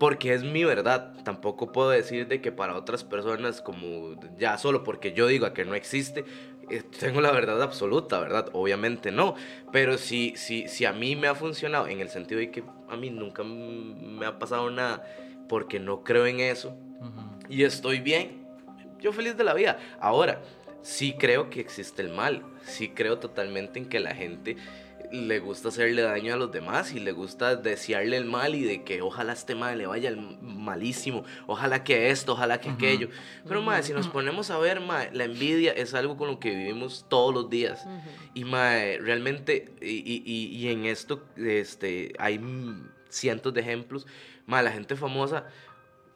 [0.00, 1.12] porque es mi verdad.
[1.22, 5.64] Tampoco puedo decir de que para otras personas, como ya solo porque yo diga que
[5.64, 6.24] no existe,
[6.98, 8.48] tengo la verdad absoluta, ¿verdad?
[8.52, 9.34] Obviamente no.
[9.72, 12.96] Pero si, si, si a mí me ha funcionado, en el sentido de que a
[12.96, 15.04] mí nunca me ha pasado nada
[15.48, 17.20] porque no creo en eso Ujú.
[17.48, 18.46] y estoy bien,
[19.00, 19.78] yo feliz de la vida.
[20.00, 20.40] Ahora,
[20.82, 22.42] sí creo que existe el mal.
[22.64, 24.56] Sí creo totalmente en que la gente
[25.12, 28.82] le gusta hacerle daño a los demás y le gusta desearle el mal y de
[28.84, 33.08] que ojalá este mal le vaya el malísimo, ojalá que esto, ojalá que aquello.
[33.46, 36.50] Pero madre, si nos ponemos a ver, madre, la envidia es algo con lo que
[36.54, 37.86] vivimos todos los días.
[38.34, 42.40] Y mae, realmente, y, y- y- en esto este, hay
[43.08, 44.06] cientos de ejemplos.
[44.46, 45.46] Mae, la gente famosa,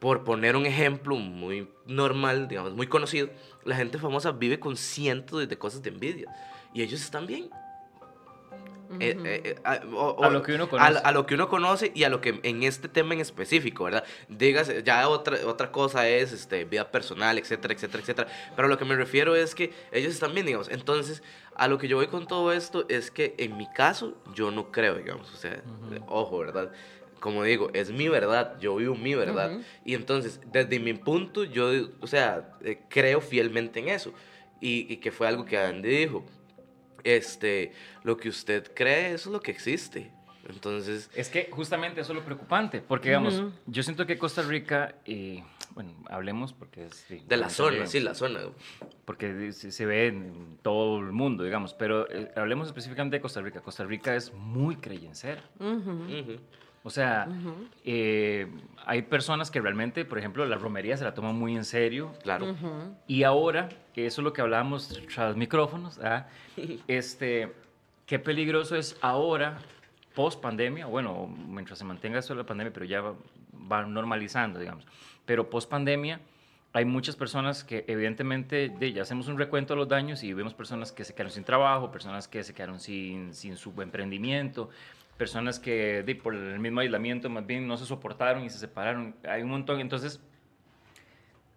[0.00, 3.30] por poner un ejemplo muy normal, digamos, muy conocido,
[3.64, 6.28] la gente famosa vive con cientos de cosas de envidia.
[6.74, 7.48] Y ellos están bien.
[9.00, 11.00] Eh, eh, eh, a, o- A lo que uno a, conoce.
[11.04, 14.02] a lo que uno conoce y a lo que en este tema en específico, ¿verdad?
[14.28, 18.28] Digas, ya otra, otra cosa es este, vida personal, etcétera, etcétera, etcétera.
[18.56, 20.68] Pero a lo que me refiero es que ellos están bien, digamos.
[20.70, 21.22] Entonces,
[21.54, 24.72] a lo que yo voy con todo esto es que en mi caso, yo no
[24.72, 25.32] creo, digamos.
[25.34, 26.04] O sea, Ujú.
[26.08, 26.72] ojo, ¿verdad?
[27.20, 29.52] Como digo, es mi verdad, yo vivo mi verdad.
[29.52, 29.62] Ujú.
[29.84, 31.70] Y entonces, desde mi punto, yo,
[32.00, 34.12] o sea, eh, creo fielmente en eso.
[34.60, 36.24] Y, y que fue algo que Andy dijo.
[37.04, 37.72] Este,
[38.04, 40.10] lo que usted cree, eso es lo que existe.
[40.48, 43.52] Entonces, Es que justamente eso es lo preocupante, porque digamos, Ujú.
[43.66, 45.42] yo siento que Costa Rica, y
[45.74, 47.06] bueno, hablemos porque es...
[47.08, 48.40] de la zona, sí, la zona.
[49.04, 53.60] Porque se, ve en todo el mundo, digamos, pero eh, hablemos específicamente de Costa Rica.
[53.60, 55.42] Costa Rica es muy creyencera.
[55.58, 56.36] Ujú, Ujú.
[56.82, 57.28] O sea,
[57.84, 58.46] eh,
[58.86, 62.12] hay personas que realmente, por ejemplo, la romería se la toman muy en serio.
[62.22, 62.54] Claro.
[63.06, 66.26] Y ahora, que eso es lo que hablábamos tras micrófonos, ¿ah?
[66.88, 67.52] este,
[68.06, 69.58] qué peligroso es ahora,
[70.14, 73.14] post pandemia, bueno, mientras se mantenga esto de la pandemia, pero ya va,
[73.70, 74.86] va normalizando, digamos.
[75.26, 76.20] Pero post pandemia,
[76.72, 80.54] hay muchas personas que evidentemente de, ya hacemos un recuento de los daños y vemos
[80.54, 84.70] personas que se quedaron sin trabajo, personas que se quedaron sin, sin su emprendimiento,
[85.18, 89.16] personas que de, por el mismo aislamiento más bien no se soportaron y se separaron.
[89.28, 90.20] Hay un montón, entonces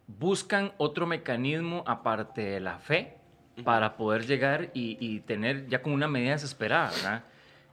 [0.07, 3.15] buscan otro mecanismo aparte de la fe
[3.63, 7.23] para poder llegar y, y tener ya como una medida desesperada, ¿verdad?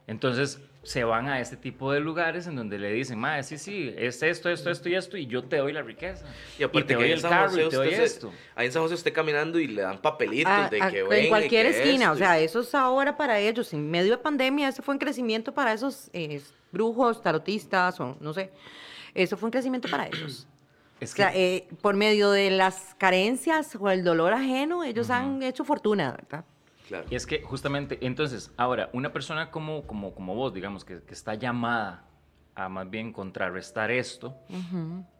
[0.07, 3.95] Entonces se van a este tipo de lugares en donde le dicen, madre, sí, sí,
[3.99, 6.25] es esto, esto, esto y esto, y yo te doy la riqueza.
[6.59, 8.33] Y aparte te que doy el carro José y te doy se- esto.
[8.55, 11.29] ahí en San José usted caminando y le dan papelitos Ah, de ah, que en
[11.29, 13.71] cualquier que esquina, esto o y- sea, eso es ahora para ellos.
[13.75, 16.41] En medio de pandemia, ese fue un crecimiento para esos eh,
[16.73, 18.51] brujos, tarotistas, o no sé.
[19.15, 20.47] Eso fue un crecimiento para ellos.
[21.01, 25.43] Es O sea, eh, por medio de las carencias o el dolor ajeno, ellos han
[25.45, 26.45] hecho fortuna, ¿verdad?
[26.89, 27.07] Claro.
[27.11, 31.15] Y es que justamente, entonces, ahora, una persona como, como, como vos, digamos, que, que
[31.15, 32.05] está llamada
[32.55, 34.35] a más bien contrarrestar esto,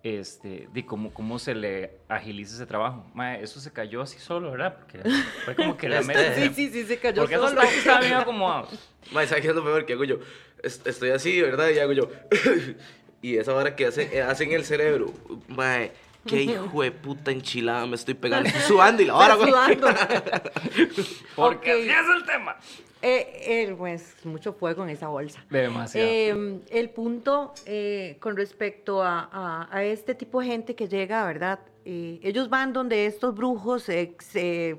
[0.03, 3.07] este, de cómo, cómo se le agiliza ese trabajo.
[3.15, 4.77] Mae, eso se cayó así solo, ¿verdad?
[4.79, 5.03] Porque
[5.45, 6.35] fue como que la Este- meta...
[6.35, 7.53] Sí, sí, sí, se cayó Porque solo.
[7.53, 8.91] trastes estaban bien acomodados.
[9.13, 10.19] Mae, ¿sabes qué es lo peor que hago yo?
[10.63, 11.69] Es- Estoy así, ¿verdad?
[11.71, 12.09] Y hago yo.
[13.23, 15.13] y esa hora que hace, eh, hacen el cerebro.
[15.49, 15.93] Mae,
[16.29, 18.49] qué hijo de puta enchilada me estoy pegando.
[18.49, 19.51] Estoy sudando y la hora, Está güey.
[19.51, 19.87] sudando.
[21.37, 21.81] Porque Ok.
[21.81, 22.57] así es el tema.
[23.01, 25.45] Eh, eh, pues mucho fuego en esa bolsa.
[25.51, 26.09] Demasiado.
[26.11, 31.25] Eh, el punto eh, con respecto a, a- a este tipo de gente que llega,
[31.25, 31.61] ¿verdad?
[31.85, 34.77] Eh, ellos van donde estos brujos, ex, eh,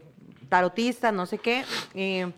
[0.50, 2.30] tarotistas, no sé qué, eh,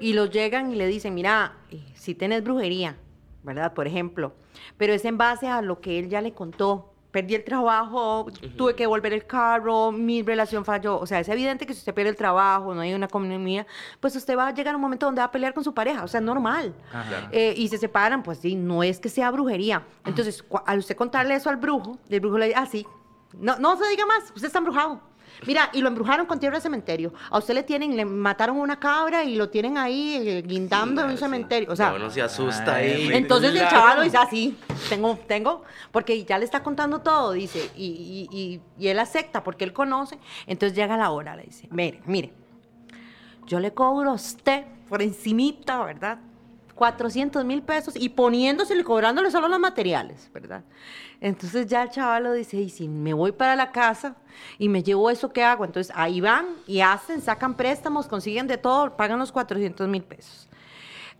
[0.00, 1.54] y los llegan y le dicen, mira,
[1.94, 2.96] si tenés brujería,
[3.42, 3.72] ¿verdad?
[3.72, 4.34] Por ejemplo,
[4.76, 6.91] pero es en base a lo que él ya le contó.
[7.12, 10.98] Perdí el trabajo, tuve que devolver el carro, mi relación falló.
[10.98, 13.66] O sea, es evidente que si usted pierde el trabajo, no hay una economía,
[14.00, 16.04] pues usted va a llegar a un momento donde va a pelear con su pareja.
[16.04, 16.74] O sea, es normal.
[16.90, 17.28] Ajá.
[17.30, 19.84] Eh, y se separan, pues sí, no es que sea brujería.
[20.06, 22.86] Entonces, al usted contarle eso al brujo, el brujo le dice, ah, sí,
[23.38, 25.00] no, no se diga más, usted está embrujado.
[25.46, 27.12] Mira, y lo embrujaron con tierra de cementerio.
[27.30, 31.08] A usted le tienen, le mataron una cabra y lo tienen ahí eh, guindando en
[31.10, 31.18] un Sí.
[31.24, 31.70] cementerio.
[31.72, 33.08] O sea, se asusta ahí.
[33.12, 34.56] entonces el chaval lo dice así,
[34.88, 39.42] tengo, tengo, porque ya le está contando todo, dice, y, y- y- y él acepta
[39.42, 40.18] porque él conoce.
[40.46, 42.32] Entonces llega la hora, le dice, mire, mire,
[43.46, 46.18] yo le cobro a usted por encimita, ¿verdad?
[46.74, 50.64] 400 mil pesos y poniéndosele y cobrándole solo los materiales, ¿verdad?
[51.20, 54.16] Entonces ya el chaval lo dice, y si me voy para la casa
[54.58, 55.64] y me llevo eso, ¿qué hago?
[55.64, 60.48] Entonces ahí van y hacen, sacan préstamos, consiguen de todo, pagan los 400 mil pesos.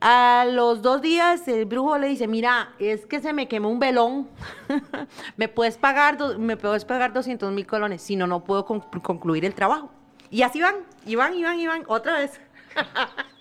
[0.01, 3.79] A los dos días el brujo le dice, mira, es que se me quemó un
[3.79, 4.29] velón,
[5.37, 9.45] me puedes pagar, me puedes pagar 200 mil colones, si no, no puedo con- concluir
[9.45, 9.93] el trabajo.
[10.29, 10.75] Y así van,
[11.07, 12.41] y van, y van, y van, otra vez.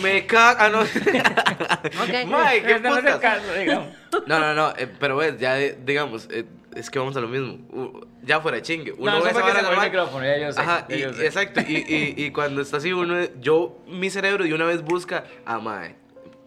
[0.00, 0.64] Me caga.
[0.66, 0.80] Ah, no.
[2.02, 2.26] Ok.
[2.26, 3.18] Mae, qué no putas.
[3.18, 3.88] caso, digamos.
[4.26, 7.28] No, no, no, eh, pero ves, ya eh, digamos, eh, es que vamos a lo
[7.28, 7.58] mismo.
[7.70, 8.92] Uh, ya fuera de chingue.
[8.96, 9.86] Uno No, ve esa vara el normal.
[9.86, 11.26] micrófono, ya yo sé, Ajá, ya y- yo sé.
[11.26, 11.60] exacto.
[11.60, 15.58] Y, y, y cuando está así, uno, yo, mi cerebro de una vez busca, ah,
[15.58, 15.96] mae,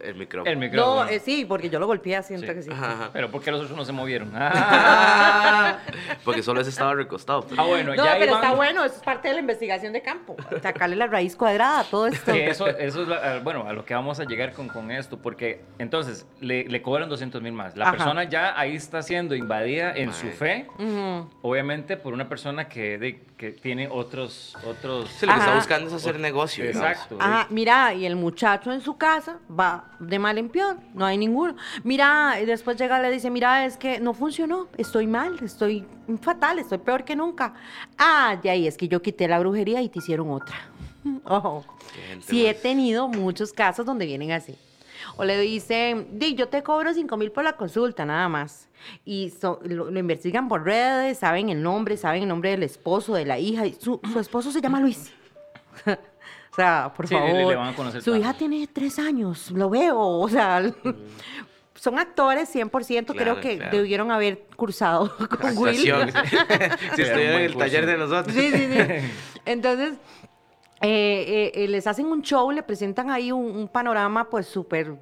[0.03, 0.51] el micrófono.
[0.51, 1.03] El micrófono.
[1.05, 2.53] No, eh, sí, porque yo lo golpeé, siento Sí.
[2.53, 2.69] que sí.
[2.71, 3.09] Ajá, ajá.
[3.13, 4.31] Pero ¿por qué los otros no se movieron?
[6.23, 7.41] Porque solo ese estaba recostado.
[7.47, 9.93] pero- Ah, bueno, No, ya pero iban- está bueno, eso es parte de la investigación
[9.93, 10.35] de campo.
[10.61, 12.31] Sacarle la raíz cuadrada a todo esto.
[12.31, 15.17] Que eso, eso es, la- bueno, a lo que vamos a llegar con, con esto,
[15.17, 17.75] porque entonces le, le cobran 200 mil más.
[17.75, 17.93] La Ajá.
[17.97, 20.67] persona ya ahí está siendo invadida en su fe,
[21.41, 24.55] obviamente por una persona que, de- que tiene otros...
[24.67, 26.63] otros Sí, lo que está buscando es hacer negocio.
[26.65, 27.17] Exacto.
[27.19, 31.17] Ajá, mira, y el muchacho en su casa va de mal en peor, no hay
[31.17, 31.55] ninguno.
[31.83, 35.85] Mira, y después llega y le dice, mira, es que no funcionó, estoy mal, estoy
[36.21, 37.53] fatal, estoy peor que nunca.
[37.97, 40.55] Ah, ya, y es que yo quité la brujería y te hicieron otra.
[41.25, 41.63] Ojo.
[42.07, 44.55] Gente Sí he tenido muchos casos donde vienen así.
[45.17, 48.69] O le dicen, di, yo te cobro 5 mil por la consulta, nada más.
[49.05, 53.13] Y so- lo, lo investigan por redes, saben el nombre, saben el nombre del esposo,
[53.13, 53.65] de la hija.
[53.65, 55.11] y su, su esposo se llama Luis.
[56.51, 57.49] o sea, por Sí, favor.
[57.49, 58.23] le van a conocer su tanto.
[58.27, 59.97] hija tiene tres años, lo veo.
[59.99, 60.61] O sea,
[61.75, 63.15] son actores 100%.
[63.15, 63.77] creo que claro.
[63.77, 65.11] debieron haber cursado
[65.41, 65.77] con Will.
[66.95, 68.35] Si estoy en el taller de nosotros.
[68.35, 69.11] Sí, sí, sí.
[69.45, 69.93] Entonces,
[70.81, 74.95] eh, eh, eh, les hacen un show, le presentan ahí un, un panorama pues súper...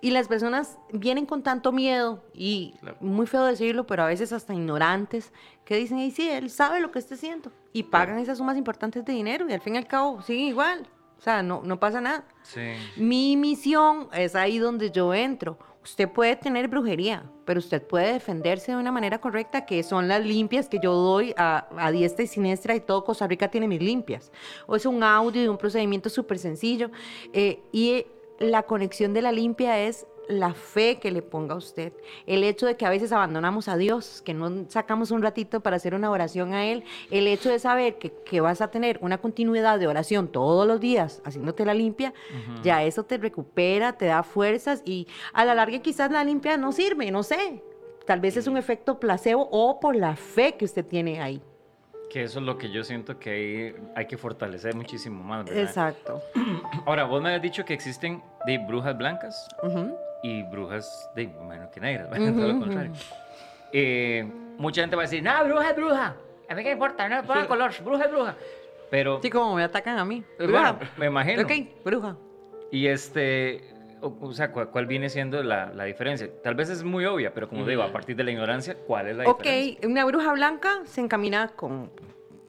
[0.00, 2.96] Y las personas vienen con tanto miedo y Claro.
[3.00, 5.32] muy feo decirlo, pero a veces hasta ignorantes,
[5.64, 7.50] que dicen, y sí, él sabe lo que está haciendo.
[7.74, 10.88] Y pagan esas sumas importantes de dinero y al fin y al cabo siguen igual.
[11.18, 12.24] O sea, no, no pasa nada.
[12.42, 12.60] Sí.
[12.96, 15.58] Mi misión es ahí donde yo entro.
[15.82, 20.24] Usted puede tener brujería, pero usted puede defenderse de una manera correcta, que son las
[20.24, 23.82] limpias que yo doy a, a diestra y siniestra y todo Costa Rica tiene mis
[23.82, 24.32] limpias.
[24.66, 26.90] O es un audio de un procedimiento súper sencillo.
[27.32, 28.06] eh, y
[28.38, 31.92] la conexión de la limpia es la fe que le ponga a usted.
[32.26, 35.76] El hecho de que a veces abandonamos a Dios, que no sacamos un ratito para
[35.76, 36.84] hacer una oración a Él.
[37.10, 40.80] El hecho de saber que, que vas a tener una continuidad de oración todos los
[40.80, 42.14] días haciéndote la limpia,
[42.62, 46.72] ya eso te recupera, te da fuerzas y a la larga quizás la limpia no
[46.72, 47.62] sirve, no sé.
[48.06, 51.40] Tal vez es un efecto placebo o por la fe que usted tiene ahí.
[52.10, 55.62] Que eso es lo que yo siento que hay, hay que fortalecer muchísimo más, ¿verdad?
[55.62, 56.22] Exacto.
[56.86, 59.96] Ahora, vos me has dicho que existen de brujas blancas Ujú.
[60.24, 62.28] Y brujas de, bueno, que negras, ¿verdad?
[62.30, 62.92] Ujú, todo lo contrario.
[63.72, 66.16] Eh, mucha gente va a decir, no, bruja es bruja.
[66.48, 68.34] A mí qué importa, no ponga color, bruja es bruja.
[68.90, 70.24] Pero, Sí, como me atacan a mí.
[70.38, 70.72] Bruja.
[70.72, 71.42] bueno, me imagino.
[71.42, 71.52] Ok,
[71.84, 72.16] bruja.
[72.70, 73.68] Y este,
[74.00, 76.28] o, o sea, ¿cuál, cuál viene siendo la, la diferencia?
[76.42, 79.16] Tal vez es muy obvia, pero como digo, a partir de la ignorancia, ¿cuál es
[79.16, 79.88] la Ok, diferencia?
[79.88, 81.90] una bruja blanca se encamina con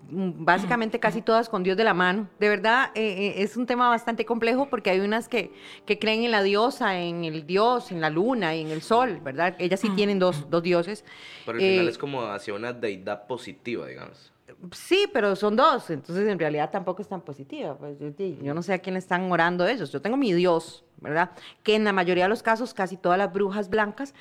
[0.09, 2.27] básicamente casi todas con Dios de la mano.
[2.39, 5.51] De verdad, eh, eh, es un tema bastante complejo porque hay unas que,
[5.85, 9.19] que creen en la diosa, en el dios, en la luna y en el sol,
[9.23, 9.55] ¿verdad?
[9.59, 11.03] Ellas sí tienen dos, dos dioses.
[11.45, 14.31] Pero al final Eh, es como hacia una deidad positiva, digamos.
[14.71, 17.75] Sí, pero son dos, entonces en realidad tampoco es tan positiva.
[17.77, 17.97] Pues,
[18.41, 19.91] yo, no sé a quién le están orando ellos.
[19.91, 21.31] Yo tengo mi Dios, ¿verdad?
[21.63, 24.13] Que en la mayoría de los casos, casi todas las brujas blancas,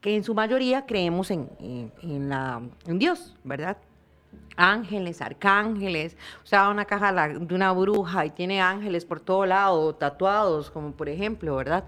[0.00, 3.78] que en su mayoría creemos en, en, en la, en Dios, ¿verdad?
[4.62, 9.94] Ángeles, arcángeles, o sea, una caja de una bruja y tiene ángeles por todo lado,
[9.94, 11.84] tatuados, como por ejemplo, ¿verdad?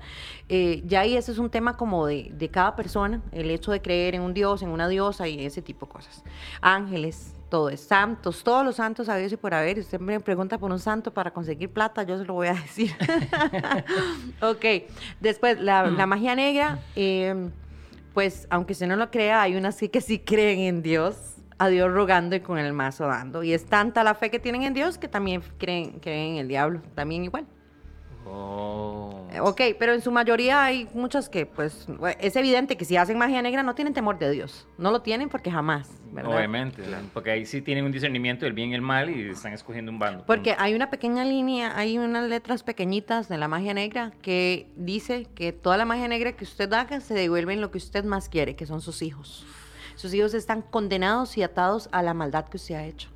[0.49, 3.83] Eh, ya ahí ese es un tema como de, de cada persona, el hecho de
[3.83, 6.25] creer en un dios, en una diosa y ese tipo de cosas.
[6.61, 9.79] Ángeles, todo es santos, todos los santos a y por haber.
[9.79, 12.97] Usted me pregunta por un santo para conseguir plata, yo se lo voy a decir.
[14.41, 14.65] ok,
[15.21, 17.51] después la, magia negra, eh,
[18.15, 21.32] pues aunque usted no lo crea, hay unas que sí creen en Dios,
[21.63, 23.43] a Dios rogando y con el mazo dando.
[23.43, 26.49] Y es tanta la fe que tienen en Dios que también creen, creen en el
[26.49, 27.47] diablo, también igual.
[28.27, 29.27] Oh.
[29.41, 31.87] Ok, pero en su mayoría hay muchos que, pues,
[32.21, 34.67] es evidente que si hacen magia negra no tienen temor de Dios.
[34.79, 36.35] No lo tienen porque jamás, ¿verdad?
[36.35, 39.91] Obviamente, porque ahí sí tienen un discernimiento del bien y el mal y están escogiendo
[39.91, 40.25] un bando.
[40.27, 45.27] Porque hay una pequeña línea, hay unas letras pequeñitas de la magia negra que dice
[45.35, 48.29] que toda la magia negra que usted haga se devuelve en lo que usted más
[48.29, 49.47] quiere, que son sus hijos.
[49.97, 53.09] Sus hijos están condenados y atados a la maldad que usted ha hecho.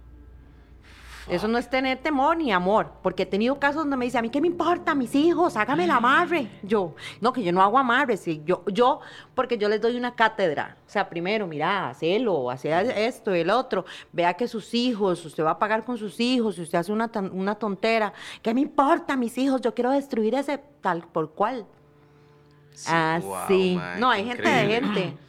[1.29, 4.23] Eso no es tener temor ni amor, porque he tenido casos donde me dice, a
[4.23, 6.49] mí qué me importa, mis hijos, hágame el amarre.
[6.63, 9.01] Yo, no, que yo no hago amarres, sí, yo, yo,
[9.35, 10.77] porque yo les doy una cátedra.
[10.87, 12.71] O sea, primero, mira, hacelo, hace
[13.07, 13.85] esto el otro.
[14.13, 17.11] Vea que sus hijos, usted va a pagar con sus hijos, si usted hace una,
[17.33, 19.61] una tontera, ¿qué me importa, mis hijos?
[19.61, 21.67] Yo quiero destruir ese tal por cual.
[22.71, 23.75] Sí, Así.
[23.75, 25.26] wow, mae, no, hay gente de gente.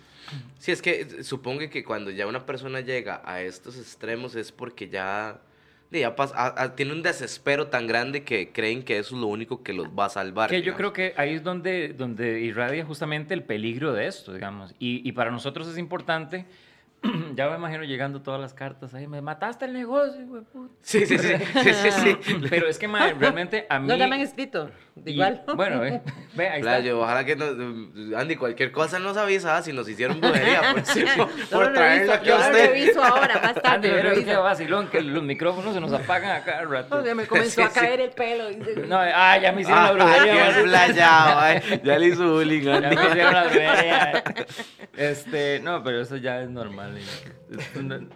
[0.60, 4.52] Sí, es que eh, supongo que cuando ya una persona llega a estos extremos es
[4.52, 5.40] porque ya,
[5.92, 9.28] ya pas- a- a- tiene un desespero tan grande que creen que eso es lo
[9.28, 10.50] único que los va a salvar.
[10.50, 14.74] Que yo creo que ahí es donde, donde irradia justamente el peligro de esto, digamos.
[14.80, 16.46] Y, y para nosotros es importante,
[17.36, 20.74] ya me imagino llegando todas las cartas ahí, me mataste el negocio, puta".
[20.82, 21.30] Sí, sí, sí,
[21.64, 22.18] sí, sí, sí.
[22.50, 23.88] Pero es que, mae, realmente a mí...
[23.88, 24.70] No, ya me han escrito.
[25.06, 25.44] y- Igual.
[25.56, 26.02] Bueno, ve,
[26.34, 26.96] ve, ahí está.
[26.96, 27.50] Ojalá que nos,
[28.20, 30.82] Andy, cualquier cosa nos avisa si nos hicieron brujería por,
[31.28, 32.72] por, Yo lo traerlo aquí yo a lo usted.
[32.74, 33.88] reviso ahora, más Andy, tarde.
[33.90, 34.42] lo pero reviso.
[34.44, 36.98] vacilón, que los micrófonos se nos apagan a cada rato.
[36.98, 37.80] No, ya me comenzó a Sí, sí.
[37.80, 38.50] caer el pelo.
[38.50, 38.76] dice.
[38.88, 40.34] No, ah, ya me hicieron la Ah, brujería.
[40.34, 40.64] qué mae.
[40.64, 41.82] playado, ay.
[41.84, 42.96] Ya le hizo bullying, Ya Andy.
[42.96, 44.24] me hicieron la brujería.
[44.96, 46.87] Este, no, pero eso ya es normal.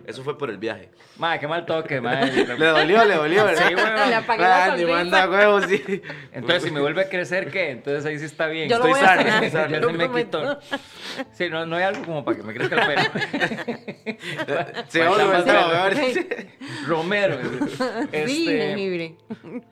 [0.06, 0.90] Eso fue por el viaje.
[1.18, 2.46] Madre, qué mal toque, madre.
[2.58, 3.68] Le dolió, le dolió, ¿verdad?
[3.70, 4.10] Sí, weón.
[4.10, 4.98] Le apagué la Andy, sonrisa.
[4.98, 6.02] manda huevos, sí.
[6.34, 7.72] Entonces, si me vuelve a crecer, ¿qué?
[7.72, 8.68] Entonces ahí sí está bien.
[8.70, 10.60] Yo lo Estoy voy a sano, sanar, estoy sano, ya lo se me quitó.
[11.32, 14.18] Sí, no, no hay algo como para que me crezca el pelo.
[14.90, 16.28] Sí, Para vamos más a ver.
[16.88, 17.38] Romero.
[17.42, 19.16] Sí, Este, jengibre.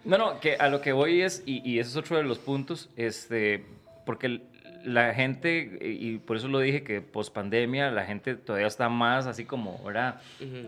[0.06, 2.40] no, no, que a lo que voy es, y, y ese es otro de los
[2.40, 3.66] puntos, este,
[4.06, 4.44] porque el-
[4.90, 9.28] la gente, y por eso lo dije, que post pandemia la gente todavía está más
[9.28, 10.20] así como, ¿verdad?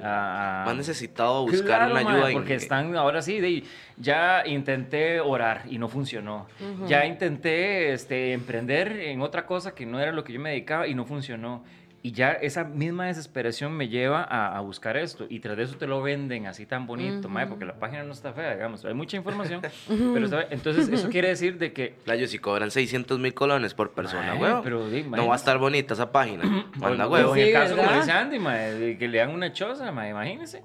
[0.01, 2.29] Ah, Más necesitado buscar Claro, una ayuda.
[2.33, 3.63] porque están ahora sí, de,
[3.97, 6.47] ya intenté orar y no funcionó.
[6.87, 10.87] Ya intenté este, emprender en otra cosa que no era lo que yo me dedicaba
[10.87, 11.63] y no funcionó.
[12.03, 15.27] Y ya esa misma desesperación me lleva a, a buscar esto.
[15.29, 18.11] Y tras de eso te lo venden así tan bonito, mae, porque la página no
[18.13, 18.83] está fea, digamos.
[18.85, 19.61] Hay mucha información.
[19.87, 23.91] pero está- entonces, eso quiere decir de que Playo, si cobran 600 mil colones por
[23.91, 24.61] persona, huevo.
[24.63, 26.43] pero di, no va a estar bonita esa página.
[26.77, 27.31] Manda huevo.
[27.31, 28.01] o en el Sí, caso, como ¿verdad?
[28.01, 30.63] dice Andy, mae, de que le hagan una choza, mae, imagínense.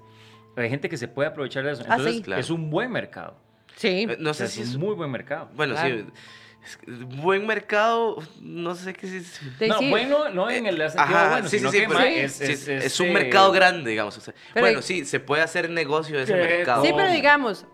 [0.55, 1.83] Hay gente que se puede aprovechar de eso.
[1.83, 2.21] Ah, Entonces, sí.
[2.23, 2.41] Claro.
[2.41, 3.35] es un buen mercado.
[3.75, 4.07] Sí.
[4.09, 5.49] Eh, No O sea, sé si es es un muy buen mercado.
[5.55, 5.97] Bueno, Claro.
[5.97, 6.05] sí.
[7.21, 9.41] Buen mercado, no sé qué es.
[9.67, 9.89] No, sí.
[9.89, 12.67] bueno, no en el sentido Ajá, bueno, sí, sino sí, que pero es, sí, es,
[12.67, 14.17] es es, un eh, mercado grande, digamos.
[14.17, 16.83] o sea, Pero- bueno, sí, se puede hacer negocio de ese mercado.
[16.83, 17.65] Sí, pero digamos,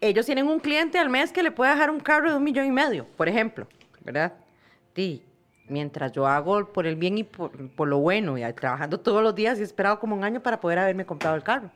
[0.00, 2.66] ellos tienen un cliente al mes que le puede dejar un carro de un millón
[2.66, 3.66] y medio, por ejemplo,
[4.02, 4.32] ¿verdad?
[4.94, 5.22] Sí,
[5.68, 9.34] mientras yo hago por el bien y por, por lo bueno, y trabajando todos los
[9.34, 11.70] días y he esperado como un año para poder haberme comprado el carro.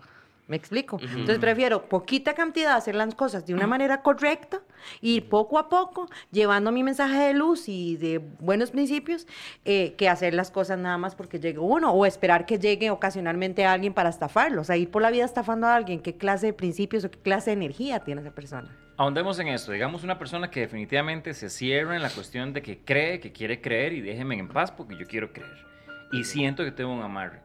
[0.48, 0.98] ¿Me explico?
[1.00, 4.62] Entonces prefiero poquita cantidad hacer las cosas de una manera correcta
[5.02, 9.26] y poco a poco llevando mi mensaje de luz y de buenos principios
[9.66, 13.66] eh, que hacer las cosas nada más porque llegue uno o esperar que llegue ocasionalmente
[13.66, 14.62] alguien para estafarlo.
[14.62, 17.18] O sea, ir por la vida estafando a alguien, ¿qué clase de principios o qué
[17.18, 18.74] clase de energía tiene esa persona?
[18.96, 19.72] Ahondemos en esto.
[19.72, 23.60] Digamos una persona que definitivamente se cierra en la cuestión de que cree, que quiere
[23.60, 25.66] creer y déjeme en paz porque yo quiero creer.
[26.10, 27.40] Y siento que tengo un amarre.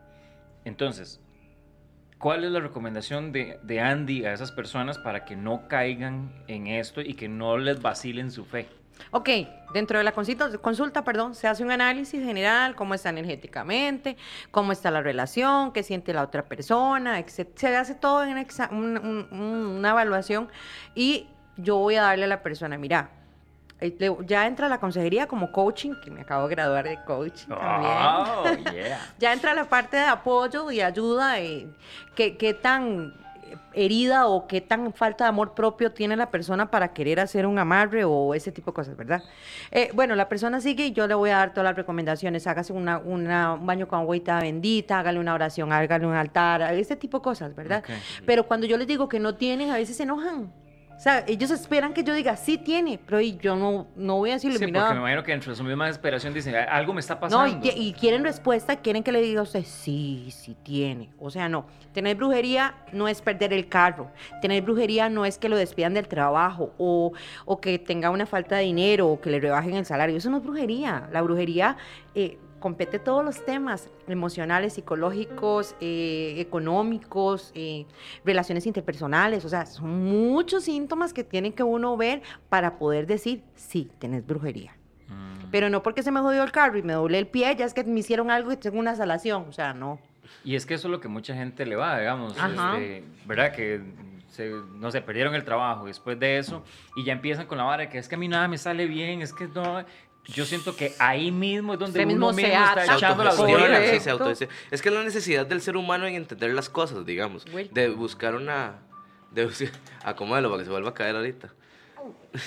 [0.64, 1.20] Entonces,
[2.24, 7.02] ¿cuál es la recomendación de, Andy a esas personas para que no caigan en esto
[7.02, 8.70] y que no les vacilen su fe?
[9.12, 9.28] Ok,
[9.74, 14.16] dentro de la consulta, consulta, perdón, se hace un análisis general, cómo está energéticamente,
[14.52, 17.50] cómo está la relación, qué siente la otra persona, etc.
[17.56, 20.48] Se hace todo en exa- un- un- un- una evaluación
[20.96, 23.10] y yo voy a darle a la persona, mira,
[24.26, 27.98] ya entra la consejería como coaching, que me acabo de graduar de coaching también.
[27.98, 29.00] Oh, yeah.
[29.20, 31.68] Ya entra la parte de apoyo y ayuda, y
[32.16, 33.14] qué, qué tan
[33.76, 37.60] herida o qué tan falta de amor propio tiene la persona para querer hacer un
[37.60, 39.22] amarre o ese tipo de cosas, ¿verdad?
[39.72, 42.48] Eh, bueno, la persona sigue y yo le voy a dar todas las recomendaciones.
[42.48, 46.96] Hágase una, una- un baño con agüita bendita, hágale una oración, hágale un altar, ese
[46.96, 47.84] tipo de cosas, ¿verdad?
[47.84, 48.24] Ok.
[48.26, 50.52] Pero cuando yo les digo que no tienen, a veces se enojan.
[50.96, 54.30] O sea, ellos esperan que yo diga, sí tiene, pero y yo no, no voy
[54.30, 56.94] a decirle, Sí, mira, porque me imagino que dentro de su misma desesperación dicen, algo
[56.94, 57.68] me está no, pasando.
[57.68, 61.10] y, y quieren respuesta, quieren que le diga a usted, sí, sí tiene.
[61.20, 61.66] O sea, no.
[61.94, 64.12] Tener brujería no es perder el carro.
[64.42, 67.12] Tener brujería no es que lo despidan del trabajo o,
[67.46, 70.16] o que tenga una falta de dinero o que le rebajen el salario.
[70.18, 71.10] Eso no es brujería.
[71.12, 71.76] La brujería
[72.16, 77.86] eh, compete todos los temas emocionales, psicológicos, eh, económicos, eh,
[78.24, 79.44] relaciones interpersonales.
[79.44, 84.26] O sea, son muchos síntomas que tiene que uno ver para poder decir, sí, tenés
[84.26, 84.78] brujería.
[85.10, 85.50] Mm.
[85.52, 87.74] Pero no porque se me jodió el carro y me doblé el pie, ya es
[87.74, 89.46] que me hicieron algo y tengo una salación.
[89.50, 90.00] O sea, no.
[90.46, 92.78] Y es que eso es lo que mucha gente le va, digamos, Ajá.
[92.78, 93.52] este, ¿verdad?
[93.52, 93.82] Que,
[94.30, 96.64] se, no sé, perdieron el trabajo después de eso
[96.96, 99.22] y ya empiezan con la vara que es que a mí nada me sale bien,
[99.22, 99.84] es que no...
[100.28, 102.82] Yo siento que ahí mismo es donde uno mismo se mismo ata.
[102.84, 103.32] está echando la
[104.36, 104.48] sí.
[104.72, 107.46] Es que es la necesidad del ser humano en entender las cosas, digamos.
[107.72, 108.80] De buscar una...
[109.32, 109.70] De buscar,
[110.04, 111.54] acomódalo para que se vuelva a caer ahorita.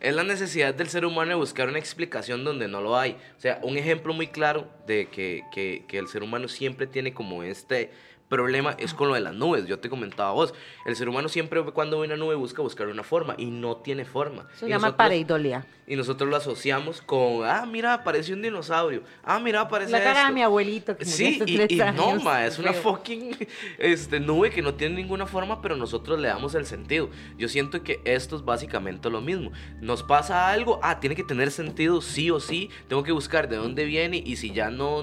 [0.00, 3.12] es la necesidad del ser humano de buscar una explicación donde no lo hay.
[3.36, 7.12] O sea, un ejemplo muy claro de que, que- que el ser humano siempre tiene
[7.14, 7.90] como este
[8.30, 9.66] problema es con lo de las nubes.
[9.66, 10.54] Yo te comentaba a vos,
[10.86, 14.06] el ser humano siempre cuando ve una nube busca buscar una forma y no tiene
[14.06, 14.46] forma.
[14.54, 15.66] Se Y llama nosotros- pareidolia.
[15.86, 19.02] y nosotros lo asociamos con, ah, mira, apareció un dinosaurio.
[19.24, 20.32] Ah, mira, aparece La cara de esto".
[20.34, 23.36] mi abuelito que Sí, y, no, ma, es una fucking
[23.78, 27.10] este, nube que no tiene ninguna forma, pero nosotros le damos el sentido.
[27.36, 29.50] Yo siento que esto es básicamente lo mismo.
[29.80, 33.56] Nos pasa algo, ah, tiene que tener sentido sí o sí, tengo que buscar de
[33.56, 35.02] dónde viene y si ya no,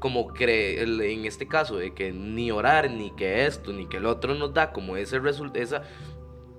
[0.00, 4.06] como cree, en este caso, de que ni orar, ni que esto, ni que el
[4.06, 5.82] otro nos da como ese resultado, esa...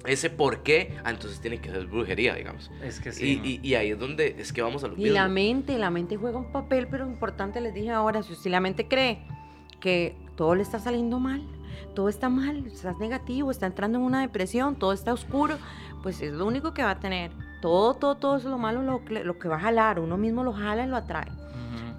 [0.03, 2.71] Ese por qué, ah, entonces tiene que ser brujería, digamos.
[2.81, 3.39] Es que sí.
[3.43, 5.13] Y, y- y ahí es donde es que vamos a lo Y mismo.
[5.13, 8.59] la mente, la mente juega un papel, pero importante, les dije ahora, si usted la
[8.61, 9.19] mente cree
[9.79, 11.43] que todo le está saliendo mal,
[11.93, 15.59] todo está mal, estás negativo, está entrando en una depresión, todo está oscuro,
[16.01, 17.29] pues es lo único que va a tener.
[17.61, 20.43] Todo, todo, todo eso lo malo, lo, que- lo que va a jalar, uno mismo
[20.43, 21.27] lo jala y lo atrae.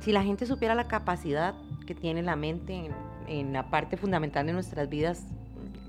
[0.02, 1.54] Si la gente supiera la capacidad
[1.86, 2.92] que tiene la mente en,
[3.28, 5.26] en la parte fundamental de nuestras vidas,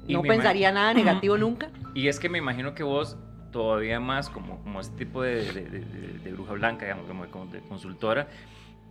[0.07, 1.69] Y no pensaría nada negativo nunca.
[1.93, 3.17] Y es que me imagino que vos
[3.51, 7.45] todavía más como, como este tipo de, de- de- de- de bruja blanca, digamos, como
[7.47, 8.27] de consultora,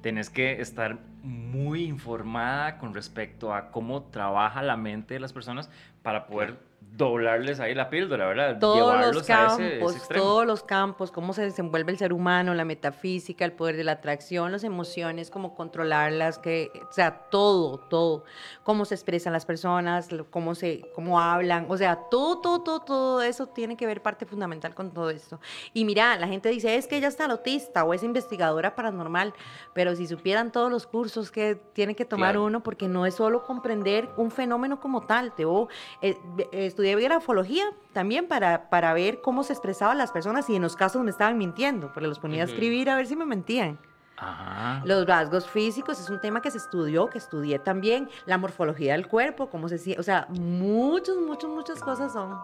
[0.03, 5.71] tenés que estar muy informada con respecto a cómo trabaja la mente de las personas
[6.03, 6.59] para poder
[6.91, 8.59] doblarles ahí la píldora, ¿verdad?
[8.59, 12.13] todos los Llevarlos a ese- ese campos, todos los campos, cómo se desenvuelve el ser
[12.13, 17.29] humano, la metafísica, el poder de la atracción, las emociones, cómo controlarlas, que, o sea,
[17.31, 18.25] todo, todo,
[18.63, 23.23] cómo se expresan las personas, cómo se, cómo hablan, o sea, todo, todo, todo, todo
[23.23, 25.41] eso tiene que ver parte fundamental con todo esto.
[25.73, 29.33] Y mira, la gente dice, es que ella está autista o es investigadora paranormal,
[29.73, 32.45] pero si supieran todos los cursos que tiene que tomar Claro.
[32.45, 35.69] uno, porque no es solo comprender un fenómeno como tal, te oh,
[36.01, 36.17] eh,
[36.53, 40.75] eh, estudié grafología también para, para ver cómo se expresaban las personas y en los
[40.77, 42.53] casos me estaban mintiendo, porque los ponía a Ujú.
[42.55, 43.79] escribir a ver si me mentían.
[44.17, 44.83] Ajá.
[44.85, 49.07] Los rasgos físicos es un tema que se estudió, que estudié también, la morfología del
[49.09, 52.39] cuerpo, cómo se sie- o sea, muchas, muchas, muchas cosas son.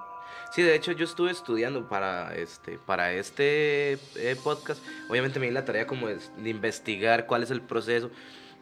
[0.50, 4.82] Sí, de hecho yo estuve estudiando para este, para este eh, podcast.
[5.08, 8.10] Obviamente me di la tarea como de, de investigar cuál es el proceso.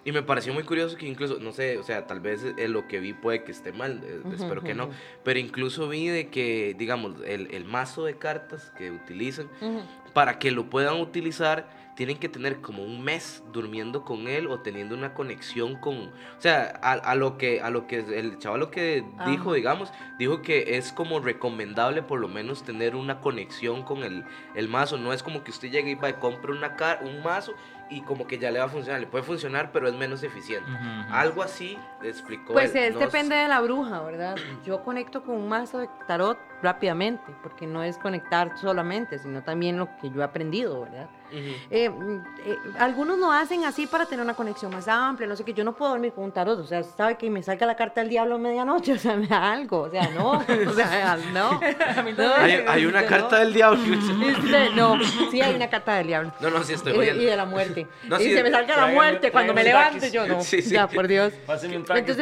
[0.06, 3.00] Y me pareció muy curioso que incluso, no sé, o sea, tal vez lo que
[3.00, 4.84] vi puede que esté mal, eh, Ujú, espero que no.
[4.84, 4.92] ujú.
[5.24, 9.82] Pero incluso vi de que, digamos, el, el mazo de cartas que utilizan, Ujú.
[10.14, 14.60] para que lo puedan utilizar, tienen que tener como un mes durmiendo con él o
[14.60, 18.60] teniendo una conexión con, o sea, a, a lo que a lo que el chaval
[18.60, 23.82] lo que dijo, digamos, dijo que es como recomendable por lo menos tener una conexión
[23.82, 26.76] con el, el mazo, no es como que usted llegue y va y compre una
[26.76, 27.54] car un mazo
[27.88, 30.70] y como que ya le va a funcionar, le puede funcionar, pero es menos eficiente.
[31.10, 34.36] Algo así explicó Pues él, es, no depende de la bruja, ¿verdad?
[34.64, 39.78] Yo conecto con un mazo de tarot rápidamente, porque no es conectar solamente, sino también
[39.78, 41.08] lo que yo he aprendido, ¿verdad?
[41.32, 41.40] Ujú.
[41.70, 45.42] Eh, mm, eh, algunos lo hacen así para tener una conexión más amplia, no sé
[45.44, 45.52] qué.
[45.54, 48.00] Yo no puedo dormir con un tarot, o sea, sabe que me salga la carta
[48.00, 51.60] del diablo a medianoche, o sea, me da algo, o sea, no, o sea, no.
[52.16, 53.08] no Hay, hay una no.
[53.08, 53.80] carta del diablo.
[54.74, 54.98] No,
[55.30, 56.32] sí hay una carta del diablo.
[56.40, 57.22] No, no, sí estoy Y, oyendo.
[57.22, 57.86] y de la muerte.
[58.04, 60.40] No, y sí, se me salga la muerte cuando me levante, yo no.
[60.42, 60.74] Sí, sí.
[60.74, 61.32] Ya, por Dios.
[61.64, 62.16] Entonces,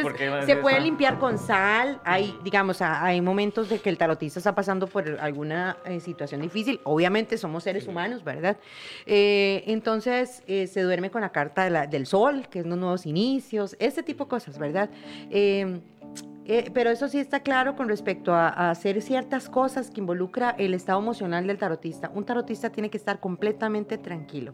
[0.45, 1.99] se puede limpiar con sal.
[2.03, 3.97] Hay, digamos, hay momentos de que el
[4.29, 6.79] tarotista está pasando por alguna eh, situación difícil.
[6.83, 8.57] Obviamente somos seres humanos, ¿verdad?
[9.05, 12.77] Eh, entonces, eh, se duerme con la carta de la- del sol, que es los
[12.77, 14.89] nuevos inicios, este tipo de cosas, ¿verdad?
[15.29, 15.79] Eh,
[16.47, 20.51] eh, pero eso sí está claro con respecto a, a hacer ciertas cosas que involucra
[20.59, 22.11] el estado emocional del tarotista.
[22.13, 24.53] Un tarotista tiene que estar completamente tranquilo.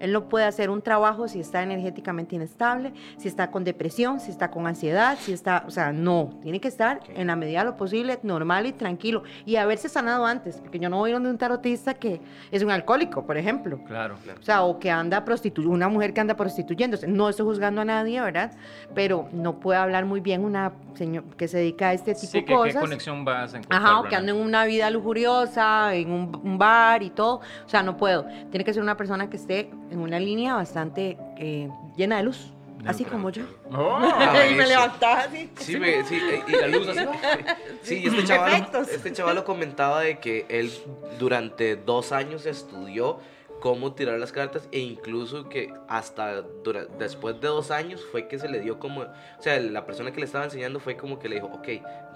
[0.00, 4.30] Él no puede hacer un trabajo si está energéticamente inestable, si está con depresión, si
[4.30, 7.66] está con ansiedad, si está, o sea, no, tiene que estar en la medida de
[7.66, 11.38] lo posible normal y tranquilo y haberse sanado antes, porque yo no voy donde un
[11.38, 13.78] tarotista que es un alcohólico, por ejemplo.
[13.84, 14.16] Claro.
[14.38, 17.06] O sea, o que anda prostituyendo, una mujer que anda prostituyéndose.
[17.06, 18.52] No estoy juzgando a nadie, ¿verdad?
[18.94, 22.38] Pero no puede hablar muy bien una señora que se dedica a este tipo Sí,
[22.38, 22.74] de que, cosas.
[22.74, 23.82] ¿qué conexión vas a encontrar?
[23.82, 27.40] Ajá, o que anda en una vida lujuriosa, en un, un bar y todo.
[27.66, 28.26] O sea, no puedo.
[28.50, 29.59] Tiene que ser una persona que esté
[29.90, 32.52] en una línea bastante eh, llena de luz.
[32.86, 33.42] Así como yo.
[33.72, 34.00] ¡Oh!
[34.50, 35.50] Y me levantaba así.
[35.58, 37.00] Sí, me- sí, y la luz así.
[37.82, 40.72] Sí, este chaval, este chaval lo comentaba de que él
[41.18, 43.18] durante dos años estudió
[43.60, 48.38] cómo tirar las cartas e incluso que hasta dura- después de dos años fue que
[48.38, 49.06] se le dio como, o
[49.42, 51.68] sea, la persona que le estaba enseñando fue como que le dijo, ok,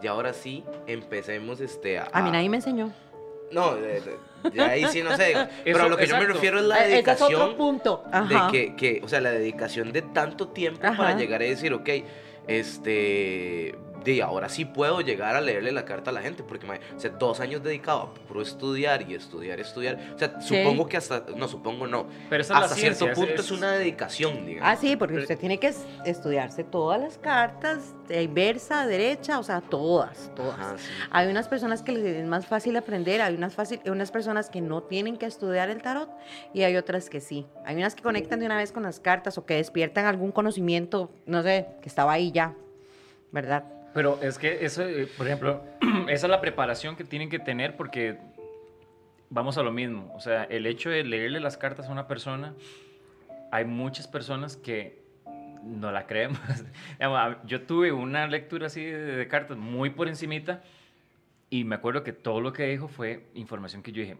[0.02, 2.08] y ahora sí empecemos este a...
[2.12, 2.90] A mí nadie me enseñó.
[3.54, 4.02] No, de-
[4.52, 5.32] de- ahí sí no sé,
[5.64, 7.56] pero Eso, a lo que yo me refiero es la Eh, Ese es otro dedicación
[7.56, 8.04] punto.
[8.28, 8.50] de Ajá.
[8.50, 10.96] que, que, o sea, la dedicación de tanto tiempo Ajá.
[10.96, 11.88] para llegar a decir, ok,
[12.46, 13.74] este,
[14.04, 17.00] de ahora sí puedo llegar a leerle la carta a la gente, porque, mae, o
[17.00, 20.56] sea, dos años dedicado a puro estudiar y estudiar, estudiar, o sea, Sí.
[20.56, 23.72] supongo que hasta, no, supongo no, Pero esa hasta ciencia, cierto punto es- es, una
[23.72, 24.68] dedicación, digamos.
[24.70, 29.42] Ah, sí, porque usted tiene que es- estudiarse todas las cartas, de inversa, derecha, o
[29.42, 30.58] sea, todas, todas.
[30.58, 30.84] Ajá, sí.
[31.10, 34.60] Hay unas personas que les es más fácil aprender, hay unas, fácil, unas personas que
[34.60, 36.10] no tienen que estudiar el tarot
[36.52, 37.46] y hay otras que sí.
[37.64, 41.10] Hay unas que conectan de una vez con las cartas o que despiertan algún conocimiento,
[41.24, 42.54] no sé, que estaba ahí ya,
[43.32, 43.64] ¿verdad?
[43.94, 45.62] Pero es que eso, eh, por ejemplo,
[46.08, 48.18] esa es la preparación que tienen que tener porque
[49.30, 50.12] vamos a lo mismo.
[50.14, 52.54] O sea, el hecho de leerle las cartas a una persona,
[53.52, 55.02] hay muchas personas que
[55.62, 56.40] no la creemos.
[57.00, 60.62] A- Yo tuve una lectura así de, cartas muy por encimita
[61.50, 64.16] y me acuerdo que todo lo que dijo fue información que yo dije,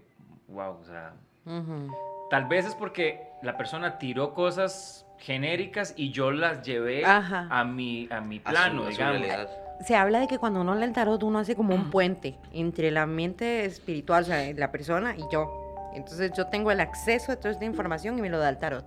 [0.49, 1.15] wow, o sea,
[1.47, 1.93] Ujú.
[2.31, 7.49] tal vez es porque la persona tiró cosas genéricas y yo las llevé Ajá.
[7.51, 9.21] a mi, a mi A su- plano, a su digamos.
[9.21, 9.51] realidad.
[9.87, 12.91] Se habla de que cuando uno lee el tarot, uno hace como un puente entre
[12.91, 15.61] la mente espiritual, o sea, la persona y yo.
[15.95, 18.85] Entonces yo tengo el acceso a toda esta información y me lo da el tarot.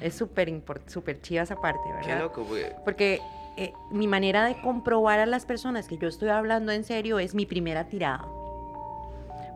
[0.00, 2.20] Es súper súper chiva esa parte, Qué ¿verdad?
[2.24, 2.66] loco, güey.
[2.84, 3.20] Porque
[3.56, 7.34] eh, mi manera de comprobar a las personas que yo estoy hablando en serio es
[7.34, 8.24] mi primera tirada.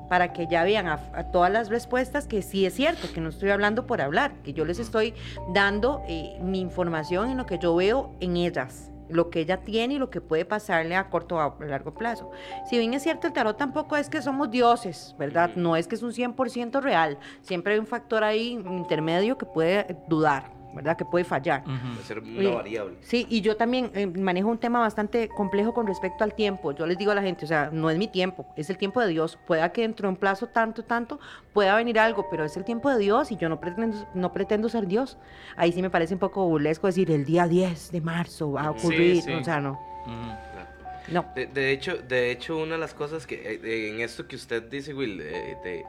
[0.09, 3.29] Para que ya vean a, a todas las respuestas que sí es cierto, que no
[3.29, 5.15] estoy hablando por hablar, que yo les estoy
[5.55, 9.95] dando eh, mi información en lo que yo veo en ellas, lo que ella tiene
[9.95, 12.31] y lo que puede pasarle a corto o a largo plazo.
[12.69, 15.51] Si bien es cierto, el tarot tampoco es que somos dioses, ¿verdad?
[15.57, 17.19] No es que es un 100% real.
[17.43, 20.97] Siempre hay un factor ahí intermedio que puede dudar, ¿verdad?
[20.97, 21.63] Que puede fallar.
[21.63, 21.93] Ujú.
[21.95, 22.97] Puede ser una variable.
[23.03, 26.73] Sí, y yo también eh, manejo un tema bastante complejo con respecto al tiempo.
[26.73, 29.01] Yo les digo a la gente, o sea, no es mi tiempo, es el tiempo
[29.01, 29.39] de Dios.
[29.47, 31.21] Pueda que dentro de un plazo tanto, tanto,
[31.53, 34.69] pueda venir algo, pero es el tiempo de Dios y yo no pretendo, no pretendo
[34.69, 35.19] ser Dios.
[35.57, 38.73] Ahí sí me parece un poco burlesco decir el día 10 de marzo va a
[38.73, 39.23] Sí, ocurrir.
[39.23, 39.33] sí.
[39.33, 39.73] O sea, no.
[40.03, 40.11] Ujú.
[40.53, 40.69] Claro.
[41.09, 41.27] No.
[41.35, 44.37] De, de hecho, de hecho, una de las cosas que eh, eh, en esto que
[44.37, 45.85] usted dice, Will, de, de-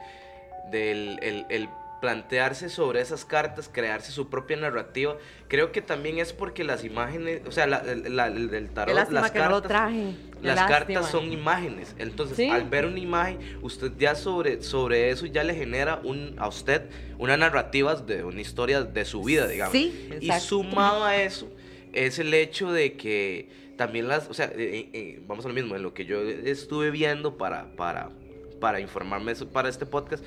[0.72, 1.70] del el, el
[2.04, 5.16] plantearse sobre esas cartas, crearse su propia narrativa,
[5.48, 9.22] creo que también es porque las imágenes, o sea, la, la- el tarot, las no
[9.22, 10.14] cartas, traje.
[10.42, 10.68] Las lástima.
[10.68, 11.96] cartas son imágenes.
[11.98, 12.50] Entonces, Sí.
[12.50, 16.82] al ver una imagen, usted ya sobre, sobre eso ya le genera un, a usted
[17.20, 19.72] una narrativa de una historia de su vida, digamos.
[19.72, 21.50] Sí, Y sumado a eso
[21.94, 23.48] es el hecho de que
[23.78, 26.92] también las, o sea, eh, eh, vamos a lo mismo, en lo que yo estuve
[26.92, 28.10] viendo para, para,
[28.60, 30.22] para informarme para este podcast,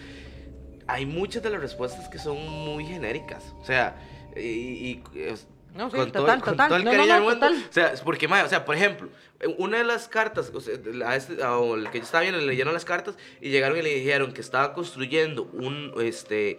[0.86, 3.52] hay muchas de las respuestas que son muy genéricas.
[3.60, 3.96] O sea,
[4.36, 5.00] y,
[5.74, 6.68] No, sí, con todo- total, con total.
[6.68, 7.54] todo el No, cariño no, total.
[7.68, 9.08] O sea, porque, o sea, por ejemplo,
[9.58, 10.74] una de las cartas, o sea,
[11.06, 13.82] a este, a el que yo estaba viendo, le leyeron las cartas y llegaron y
[13.82, 16.58] le dijeron que estaba construyendo un, este,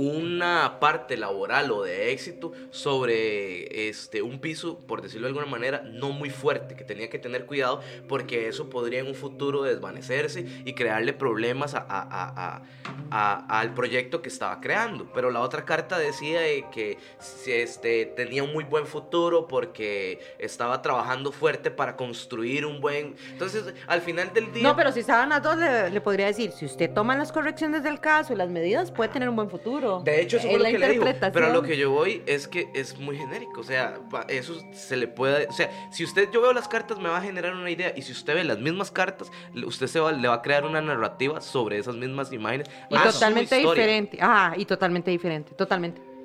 [0.00, 5.82] una parte laboral o de éxito sobre este, un piso, por decirlo de alguna manera,
[5.84, 10.46] no muy fuerte, que tenía que tener cuidado porque eso podría en un futuro desvanecerse
[10.64, 12.62] y crearle problemas a- a- a- a-
[13.10, 15.10] a- al proyecto que estaba creando.
[15.12, 16.98] Pero la otra carta decía de que
[17.46, 23.16] este, tenía un muy buen futuro porque estaba trabajando fuerte para construir un buen...
[23.32, 24.62] Entonces, al final del día...
[24.62, 27.82] No, pero si estaban las dos, le, le podría decir, si usted toma las correcciones
[27.82, 29.87] del caso y las medidas, puede tener un buen futuro.
[30.04, 31.04] De hecho, eso Es lo que le dijo.
[31.32, 33.60] Pero a lo que yo voy es que es muy genérico.
[33.60, 35.46] O sea, eso se le puede.
[35.46, 37.92] O sea, si usted, yo veo las cartas, me va a generar una idea.
[37.96, 40.80] Y si usted ve las mismas cartas, usted se va, le va a crear una
[40.80, 42.68] narrativa sobre esas mismas imágenes.
[42.90, 44.18] Y a su totalmente diferente.
[44.20, 45.54] Ajá, y totalmente diferente.
[45.54, 46.17] Totalmente.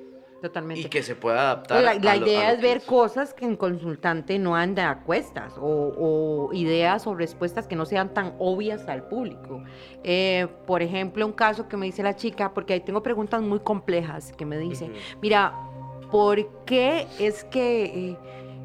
[0.44, 0.82] Totalmente.
[0.82, 1.82] Y que se pueda adaptar.
[1.82, 4.90] La, a la lo- idea a lo es ver cosas que en consultante no anda
[4.90, 9.62] a cuestas o, o ideas o respuestas que no sean tan obvias al público.
[10.02, 13.60] Eh, por ejemplo, un caso que me dice la chica, porque ahí tengo preguntas muy
[13.60, 14.94] complejas que me dice, Ujú.
[15.22, 15.54] mira,
[16.10, 18.18] ¿por qué es que eh,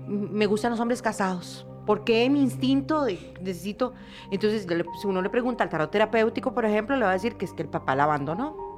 [0.05, 1.65] me gustan los hombres casados?
[1.85, 3.93] ¿Por qué mi instinto de, necesito?
[4.31, 4.67] Entonces,
[5.01, 7.53] si uno le pregunta al tarot terapéutico, por ejemplo, le va a decir que es
[7.53, 8.68] que el papá la abandonó.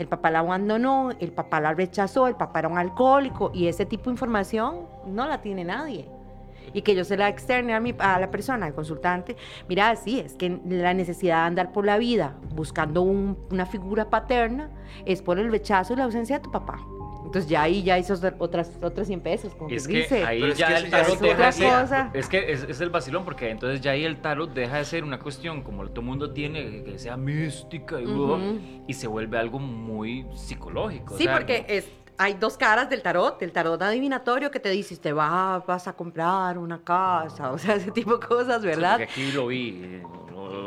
[0.00, 3.84] El papá la abandonó, el papá la rechazó, el papá era un alcohólico y ese
[3.84, 6.08] tipo de información no la tiene nadie.
[6.72, 9.36] Y que yo se la externe a, mi, a la persona, al consultante,
[9.68, 14.08] mira, sí, es que la necesidad de andar por la vida buscando un- una figura
[14.08, 14.70] paterna
[15.04, 16.78] es por el rechazo y la ausencia de tu papá.
[17.30, 20.24] Entonces ya ahí ya hizo otras, otras 100 pesos, como Es que que dice.
[20.24, 21.80] ahí Pero es ya que el ya tarot deja de otra ser.
[21.80, 22.10] cosa.
[22.12, 25.04] Es que es, es el vacilón, porque entonces ya ahí el tarot deja de ser
[25.04, 28.58] una cuestión como todo el mundo tiene, que sea mística y, Ujú.
[28.88, 31.14] y se vuelve algo muy psicológico.
[31.14, 34.70] o Sí, sea, porque es, hay dos caras del tarot, el tarot adivinatorio que te
[34.70, 38.66] dice, te va, vas a comprar una casa, o sea, ese tipo de cosas, sí,
[38.66, 38.98] ¿verdad?
[38.98, 39.80] porque aquí lo vi.
[39.84, 40.02] eh,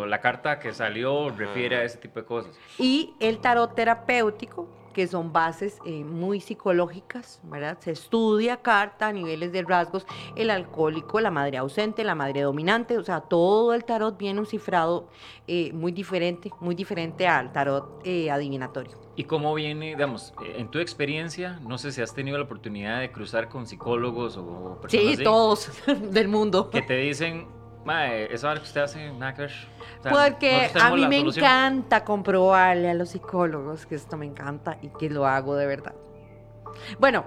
[0.07, 2.55] La carta que salió refiere a ese tipo de cosas.
[2.80, 7.77] Y el tarot terapéutico, que son bases eh, muy psicológicas, ¿verdad?
[7.81, 12.97] Se estudia carta a niveles de rasgos, el alcohólico, la madre ausente, la madre dominante,
[12.97, 15.09] o sea, todo el tarot viene un cifrado
[15.47, 18.97] eh, muy diferente, muy diferente al tarot eh, adivinatorio.
[19.15, 23.11] ¿Y cómo viene, digamos, en tu experiencia, no sé si has tenido la oportunidad de
[23.11, 25.71] cruzar con psicólogos o personas Sí, así, todos
[26.11, 26.69] del mundo.
[26.69, 27.47] que te dicen,
[27.86, 29.51] Mae, eso es lo que usted hace, nada que ver".
[29.99, 31.45] O sea, Porque a mí me solución.
[31.45, 35.93] encanta comprobarle a los psicólogos que esto me encanta y que lo hago de verdad.
[36.99, 37.25] Bueno,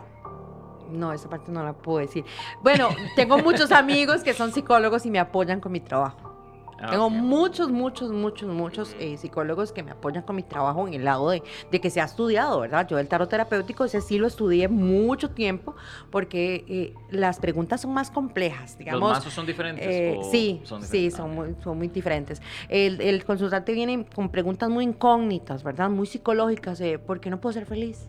[0.91, 2.25] no, esa parte no la puedo decir.
[2.63, 6.26] Bueno, tengo muchos amigos que son psicólogos y me apoyan con mi trabajo.
[6.79, 7.13] Ah, Tengo ok.
[7.13, 11.31] muchos, muchos, muchos, muchos eh, psicólogos que me apoyan con mi trabajo en el lado
[11.31, 12.87] de, de que se ha estudiado, ¿verdad?
[12.87, 15.75] Yo el tarot terapéutico, ese sí lo estudié mucho tiempo
[16.11, 19.01] porque eh, las preguntas son más complejas, digamos.
[19.01, 19.87] ¿Los mazos son diferentes?
[19.87, 21.17] Eh, o sí, son sí, diferentes?
[21.17, 22.43] son Ah, muy, son muy diferentes.
[22.69, 25.89] El, el consultante viene con preguntas muy incógnitas, ¿verdad?
[25.89, 26.83] Muy psicológicas.
[27.07, 28.07] ¿Por qué no puedo ser feliz?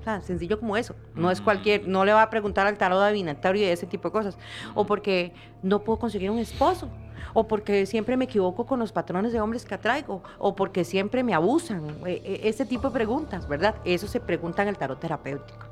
[0.00, 0.96] O sea, sencillo como eso.
[1.14, 1.44] No es Mm.
[1.44, 4.36] cualquier, no le va a preguntar al tarot adivinatorio y ese tipo de cosas.
[4.74, 5.32] O porque
[5.62, 6.90] no puedo conseguir un esposo.
[7.34, 10.22] O porque siempre me equivoco con los patrones de hombres que atraigo.
[10.38, 11.84] O porque siempre me abusan.
[12.06, 13.74] eh, eh, ese tipo de preguntas, ¿verdad?
[13.84, 15.66] Eso se pregunta en el tarot terapéutico.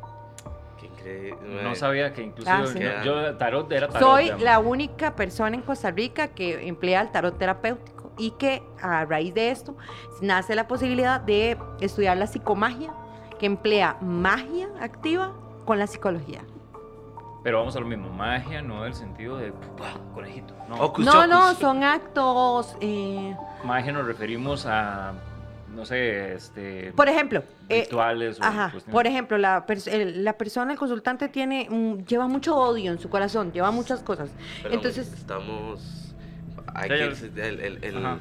[0.79, 1.63] Qué increíble.
[1.63, 2.79] No sabía que inclusive Ah, sí.
[2.79, 4.09] yo, yo tarot era tarot.
[4.09, 4.45] Soy digamos.
[4.45, 9.33] la única persona en Costa Rica que emplea el tarot terapéutico y que a raíz
[9.35, 9.77] de esto
[10.21, 12.93] nace la posibilidad de estudiar la psicomagia,
[13.39, 15.33] que emplea magia activa
[15.65, 16.43] con la psicología.
[17.43, 19.53] Pero vamos a lo mismo, magia no del sentido de
[20.15, 20.55] conejito.
[20.69, 21.59] No, Ocus No, no, chocus.
[21.59, 22.77] son actos.
[22.81, 23.35] eh,
[23.65, 25.15] magia nos referimos a,
[25.75, 30.35] no sé, este, por ejemplo, eh, rituales o Ajá, por ejemplo, la, pers- el- la
[30.35, 34.29] persona, el consultante, tiene, mm, lleva mucho odio en su corazón, lleva muchas cosas.
[34.63, 36.15] Perdón, Entonces, Estamos.
[36.75, 38.19] Hay que el, el, el, Ajá.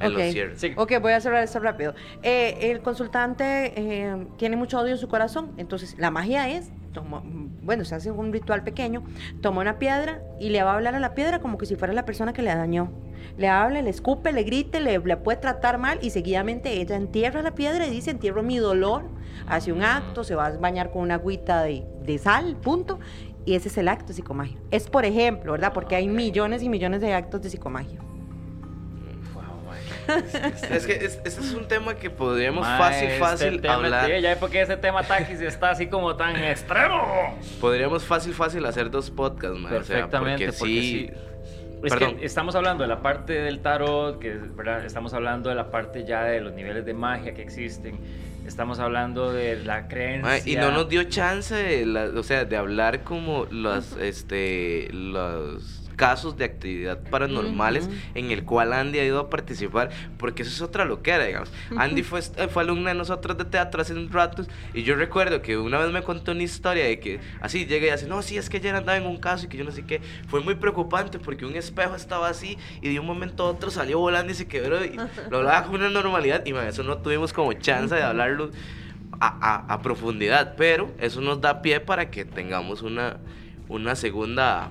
[0.00, 0.28] en los Ok.
[0.30, 0.60] cierres.
[0.60, 0.72] Sí.
[0.76, 1.94] Ok, voy a cerrar esto rápido.
[2.22, 6.70] Eh, el consultante eh, tiene mucho odio en su corazón, entonces la magia es,
[7.62, 9.02] bueno, se hace un ritual pequeño,
[9.40, 11.92] toma una piedra y le va a hablar a la piedra como que si fuera
[11.92, 12.90] la persona que le dañó.
[13.36, 17.42] Le habla, le escupe, le grite, le, le puede tratar mal y seguidamente ella entierra
[17.42, 19.04] la piedra y dice, entierro mi dolor,
[19.46, 22.98] hace un acto, se va a bañar con una agüita de, de sal, punto.
[23.44, 24.58] Y ese es el acto de psicomagia.
[24.70, 25.72] Es por ejemplo, ¿verdad?
[25.72, 27.98] Porque hay millones y millones de actos de psicomagia.
[30.70, 34.06] Es que es- este es un tema que podríamos fácil, este fácil tema- hablar.
[34.06, 37.38] sí, ya porque ese tema taxis está así como tan extremo.
[37.60, 39.70] Podríamos fácil, fácil hacer dos podcasts, man.
[39.72, 41.10] Perfectamente, o sea, porque porque sí,
[41.82, 42.16] Es Perdón.
[42.18, 44.84] que estamos hablando de la parte del tarot, que ¿verdad?
[44.84, 47.98] estamos hablando de la parte ya de los niveles de magia que existen,
[48.46, 50.42] estamos hablando de la creencia.
[50.46, 55.79] Y no nos dio chance, de la- o sea, de hablar como los, este, los
[56.00, 57.94] casos de actividad paranormales Ujú.
[58.14, 61.52] en el cual Andy ha ido a participar, porque eso es otra loquera, digamos.
[61.76, 65.58] Andy fue, fue alumna de nosotros de teatro hace un rato, y yo recuerdo que
[65.58, 68.48] una vez me contó una historia de que así llega y dice, no, sí, es
[68.48, 70.00] que ayer andaba en un caso y que yo no sé qué.
[70.26, 73.98] Fue muy preocupante porque un espejo estaba así y de un momento a otro salió
[73.98, 74.96] volando y se quebró y
[75.30, 78.50] lo hablaba con una normalidad y man, eso no tuvimos como chance de hablarlo
[79.20, 79.26] a,
[79.66, 83.18] a- a profundidad, pero eso nos da pie para que tengamos una,
[83.68, 84.70] una segunda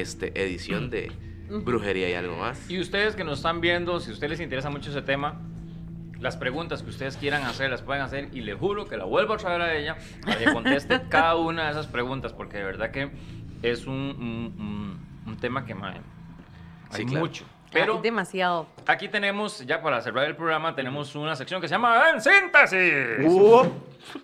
[0.00, 1.12] este, edición de
[1.48, 2.70] brujería y algo más.
[2.70, 5.40] Y ustedes que nos están viendo, si a ustedes les interesa mucho ese tema,
[6.20, 9.34] las preguntas que ustedes quieran hacer, las pueden hacer y le juro que la vuelvo
[9.34, 12.90] a traer a ella para que conteste cada una de esas preguntas, porque de verdad
[12.90, 13.10] que
[13.62, 15.96] es un, un- un- un tema que mae,
[16.90, 17.20] hay Sí, claro.
[17.26, 17.44] mucho.
[17.72, 18.66] Pero Hay demasiado.
[18.86, 23.24] aquí tenemos, ya para cerrar el programa, tenemos una sección que se llama En Síntesis.
[23.26, 23.66] Uh,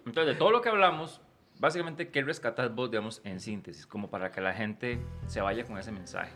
[0.05, 1.21] Entonces, de todo lo que hablamos,
[1.59, 3.87] básicamente, ¿qué rescatas vos, digamos, en síntesis?
[3.87, 6.33] Como para que la gente se vaya con ese mensaje.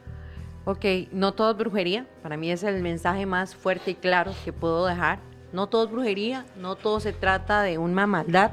[0.65, 2.07] Ok, no todo es brujería.
[2.23, 5.19] Para mí es el mensaje más fuerte y claro que puedo dejar.
[5.53, 8.53] No todo es brujería, no todo se trata de una maldad.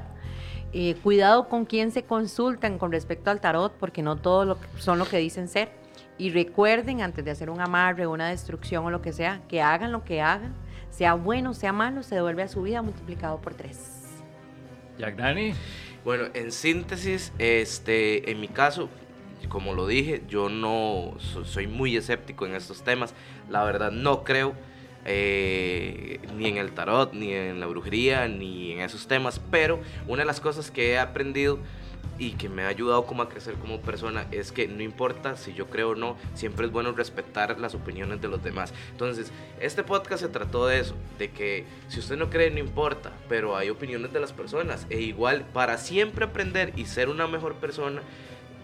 [0.74, 5.06] Eh, cuidado con quién se consultan con respecto al tarot, porque no todos son lo
[5.06, 5.72] que dicen ser.
[6.18, 9.92] Y recuerden, antes de hacer un amarre, una destrucción o lo que sea, que hagan
[9.92, 10.54] lo que hagan,
[10.90, 14.20] sea bueno, sea malo, se devuelve a su vida multiplicado por tres.
[14.98, 15.54] Jack Dani.
[16.04, 18.90] Bueno, en síntesis, este, en mi caso,
[19.50, 23.14] como lo dije, yo no so- soy muy escéptico en estos temas.
[23.50, 24.54] La verdad, no creo
[25.06, 29.40] eh, ni en el tarot, ni en la brujería, ni en esos temas.
[29.52, 31.60] Pero una de las cosas que he aprendido
[32.20, 35.54] y que me ha ayudado como a crecer como persona es que no importa si
[35.54, 38.74] yo creo o no, siempre es bueno respetar las opiniones de los demás.
[38.92, 43.12] Entonces, este podcast se trató de eso, de que si usted no cree no importa,
[43.28, 47.56] pero hay opiniones de las personas e igual para siempre aprender y ser una mejor
[47.56, 48.02] persona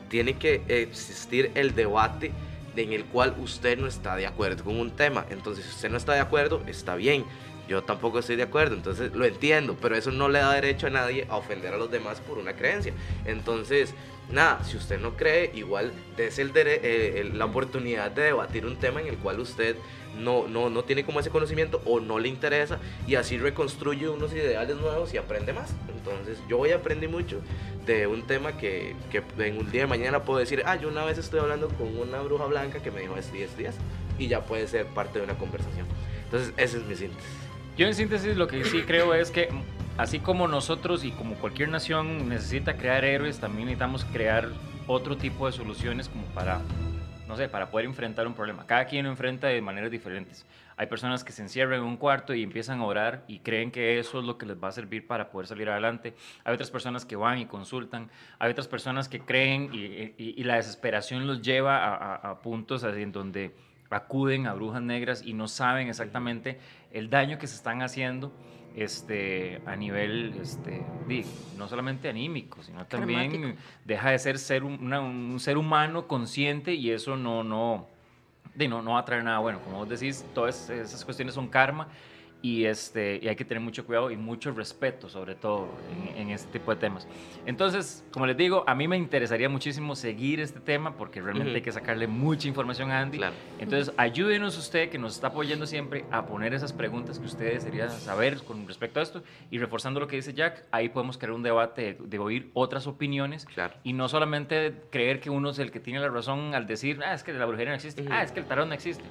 [0.10, 2.32] tiene que existir el debate
[2.76, 5.26] en el cual usted no está de acuerdo con un tema.
[5.30, 7.26] Entonces, si usted no está de acuerdo, está bien.
[7.68, 10.91] Yo tampoco estoy de acuerdo, entonces lo entiendo, pero eso no le da derecho a
[10.91, 12.93] nadie a ofender a los demás por una creencia.
[13.26, 13.95] Entonces,
[14.32, 18.76] nada, si usted no cree, igual des el eh, el- la oportunidad de debatir un
[18.78, 19.76] tema en el cual usted
[20.16, 24.32] no, no, no tiene como ese conocimiento o no le interesa y así reconstruye unos
[24.34, 25.74] ideales nuevos y aprende más.
[25.89, 27.41] Entonces, yo hoy aprendí mucho
[27.86, 31.03] de un tema que, que en un día de mañana puedo decir, ah, yo una
[31.03, 33.61] vez estoy hablando con una bruja blanca que me dijo esto y esto",
[34.20, 35.86] y ya puede ser parte de una conversación.
[36.26, 37.45] Entonces, ese es mi síntesis.
[37.78, 39.50] Yo en síntesis lo que sí creo es que
[39.98, 44.50] así como nosotros y como cualquier nación necesita crear héroes, también necesitamos crear
[44.88, 46.62] otro tipo de soluciones como para,
[47.28, 48.66] no sé, para poder enfrentar un problema.
[48.66, 50.46] Cada quien lo enfrenta de maneras diferentes.
[50.78, 53.98] Hay personas que se encierran en un cuarto y empiezan a orar y creen que
[54.00, 56.14] eso es lo que les va a servir para poder salir adelante.
[56.46, 58.10] Hay otras personas que van y consultan.
[58.40, 59.80] Hay otras personas que creen y,
[60.22, 63.54] y- y la desesperación los lleva a, a- a puntos en donde
[63.96, 66.60] acuden a brujas negras y no saben exactamente
[66.91, 68.32] el daño que se están haciendo
[68.74, 70.86] este, a nivel, este,
[71.56, 73.32] no solamente anímico, sino también
[73.86, 77.88] deja de ser, ser un, una- un ser humano consciente y eso no, no,
[78.56, 79.62] no, no va a traer nada bueno.
[79.62, 81.88] Como vos decís, todas esas cuestiones son karma
[82.46, 85.68] y, este, y hay que tener mucho cuidado y mucho respeto, sobre todo,
[86.14, 87.08] en, en este tipo de temas.
[87.48, 91.62] Entonces, como les digo, a mí me interesaría muchísimo seguir este tema porque realmente hay
[91.64, 93.18] que sacarle mucha información a Andy.
[93.18, 93.34] Claro.
[93.58, 97.89] Entonces, ayúdenos usted, que nos está apoyando siempre, a poner esas preguntas que usted desearía
[97.89, 99.24] saber con respecto a esto.
[99.50, 102.86] Y reforzando lo que dice Jack, ahí podemos crear un debate de, de oír otras
[102.86, 103.46] opiniones.
[103.46, 103.74] Claro.
[103.84, 107.16] Y no solamente creer que uno es el que tiene la razón al decir, ah,
[107.16, 109.04] es que la brujería no existe, ah, es que el tarot no existe.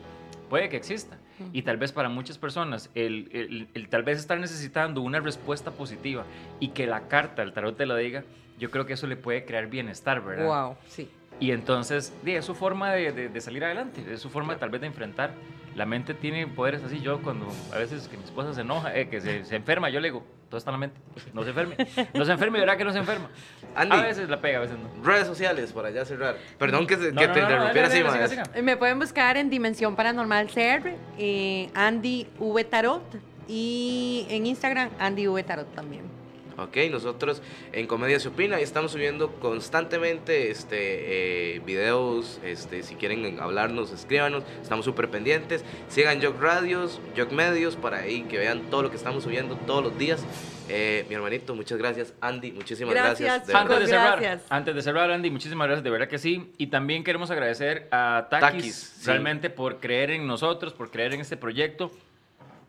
[0.55, 1.19] Puede que exista.
[1.53, 5.73] Y tal vez para muchas personas, el, el- el tal vez estar necesitando una respuesta
[5.73, 6.23] positiva
[6.61, 8.23] y que la carta, el tarot te lo diga,
[8.57, 10.47] yo creo que eso le puede crear bienestar, ¿verdad?
[10.69, 11.11] Wow, sí.
[11.41, 14.71] Y entonces, di, es su forma de, de- de salir adelante, es su forma tal
[14.71, 15.33] vez de enfrentar.
[15.75, 17.01] La mente tiene poderes así.
[17.01, 19.99] Yo cuando a veces que mi esposa se enoja, eh, que se, se enferma, yo
[20.01, 21.01] le digo, todo está en la mente,
[21.33, 21.77] no se enferme.
[22.15, 23.29] No se enferme, verá que no se enferma.
[23.75, 23.97] Andy.
[23.97, 25.05] A veces la pega, a veces no.
[25.05, 26.37] Redes sociales para ya cerrar.
[26.59, 28.63] Perdón que, se- No, que no, te no, no, interrumpiera así, dale, siga, siga.
[28.63, 33.03] Me pueden buscar en Dimensión Paranormal CR, eh, Andy V Tarot
[33.49, 36.14] y en Instagram Andy V Tarot también.
[36.59, 36.77] ¿Ok?
[36.91, 37.43] Nosotros
[37.73, 43.93] en Comedia se opina y estamos subiendo constantemente este, eh, videos, este, si quieren hablarnos,
[43.93, 45.65] escríbanos, estamos súper pendientes.
[45.89, 49.85] Sigan Jog Radios, Jog Medios para ahí que vean todo lo que estamos subiendo todos
[49.85, 50.25] los días.
[50.69, 52.15] Eh, mi hermanito, muchas gracias.
[52.21, 53.47] Andy, muchísimas Gracias, gracias.
[53.47, 54.47] de chicos, Antes de, cerrar, gracias.
[54.51, 56.53] antes de cerrar, Andy, muchísimas gracias, de verdad que sí.
[56.57, 59.07] Y también queremos agradecer a Takis, Takis, sí.
[59.07, 61.91] realmente por creer en nosotros, por creer en este proyecto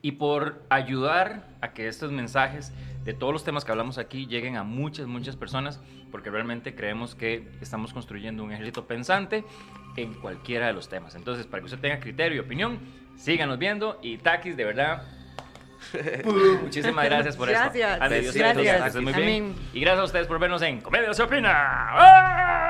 [0.05, 2.71] y por ayudar a que estos mensajes
[3.05, 5.81] de todos los temas que hablamos aquí lleguen a muchas, muchas personas,
[6.11, 9.43] porque realmente creemos que estamos construyendo un ejército pensante
[9.97, 11.15] en cualquiera de los temas.
[11.15, 12.77] Entonces, para que usted tenga criterio y opinión,
[13.15, 15.07] síganos viendo y Takis, de verdad.
[16.61, 17.93] Muchísimas gracias por Gracias.
[17.93, 18.31] esto.
[18.31, 18.85] Te Gracias.
[18.85, 19.43] estés muy bien.
[19.45, 19.55] Amén.
[19.73, 21.49] Y gracias a ustedes por vernos en Comedia se opina.
[21.51, 22.64] ¡Ah!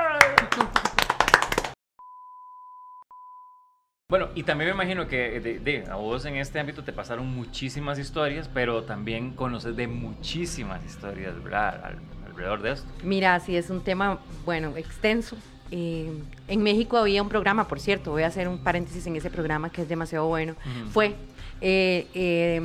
[4.08, 7.26] Bueno, y también me imagino que de, de- a vos en este ámbito te pasaron
[7.26, 11.84] muchísimas historias, pero también conoces de muchísimas historias, ¿verdad?
[11.84, 11.98] Al-
[12.30, 12.86] alrededor de esto.
[13.02, 15.36] Mira, sí es un tema, bueno, extenso.
[15.72, 16.08] Eh,
[16.46, 19.70] en México había un programa, por cierto, voy a hacer un paréntesis en ese programa
[19.70, 20.54] que es demasiado bueno.
[20.92, 21.16] Fue,
[21.60, 22.60] eh, eh,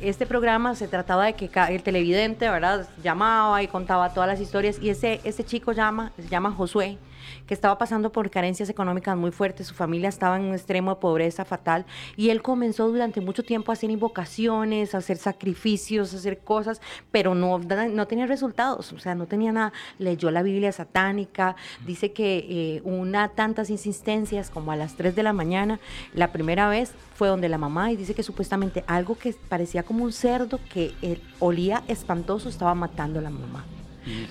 [0.00, 2.88] este programa se trataba de que el televidente, ¿verdad?
[3.00, 6.98] Llamaba y contaba todas las historias y ese, ese chico llama, se llama Josué,
[7.46, 11.00] que estaba pasando por carencias económicas muy fuertes, su familia estaba en un extremo de
[11.00, 16.16] pobreza fatal y él comenzó durante mucho tiempo a hacer invocaciones, a hacer sacrificios, a
[16.16, 19.72] hacer cosas, pero no, no tenía resultados, o sea, no tenía nada.
[19.98, 21.56] Leyó la Biblia satánica,
[21.86, 25.80] dice que eh, una tantas insistencias como a las 3 de la mañana,
[26.12, 30.04] la primera vez fue donde la mamá y dice que supuestamente algo que parecía como
[30.04, 33.64] un cerdo que eh, olía espantoso estaba matando a la mamá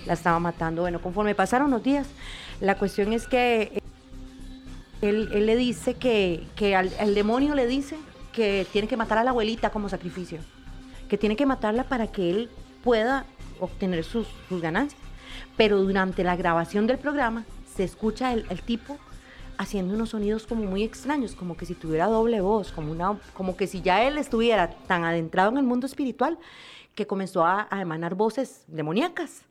[0.05, 0.83] la estaba matando.
[0.83, 2.07] Bueno, conforme pasaron los días,
[2.61, 3.81] la cuestión es que eh,
[5.01, 7.97] él, le dice que, que al, demonio le dice
[8.31, 10.39] que tiene que matar a la abuelita como sacrificio,
[11.09, 12.49] que tiene que matarla para que él
[12.83, 13.25] pueda
[13.59, 15.01] obtener sus, ganancias.
[15.57, 17.45] Pero durante la grabación del programa
[17.75, 18.97] se escucha el, el tipo
[19.57, 23.55] haciendo unos sonidos como muy extraños, como que si tuviera doble voz, como, una, como
[23.55, 26.39] que si ya él estuviera tan adentrado en el mundo espiritual
[26.95, 29.43] que comenzó a, a emanar voces demoníacas.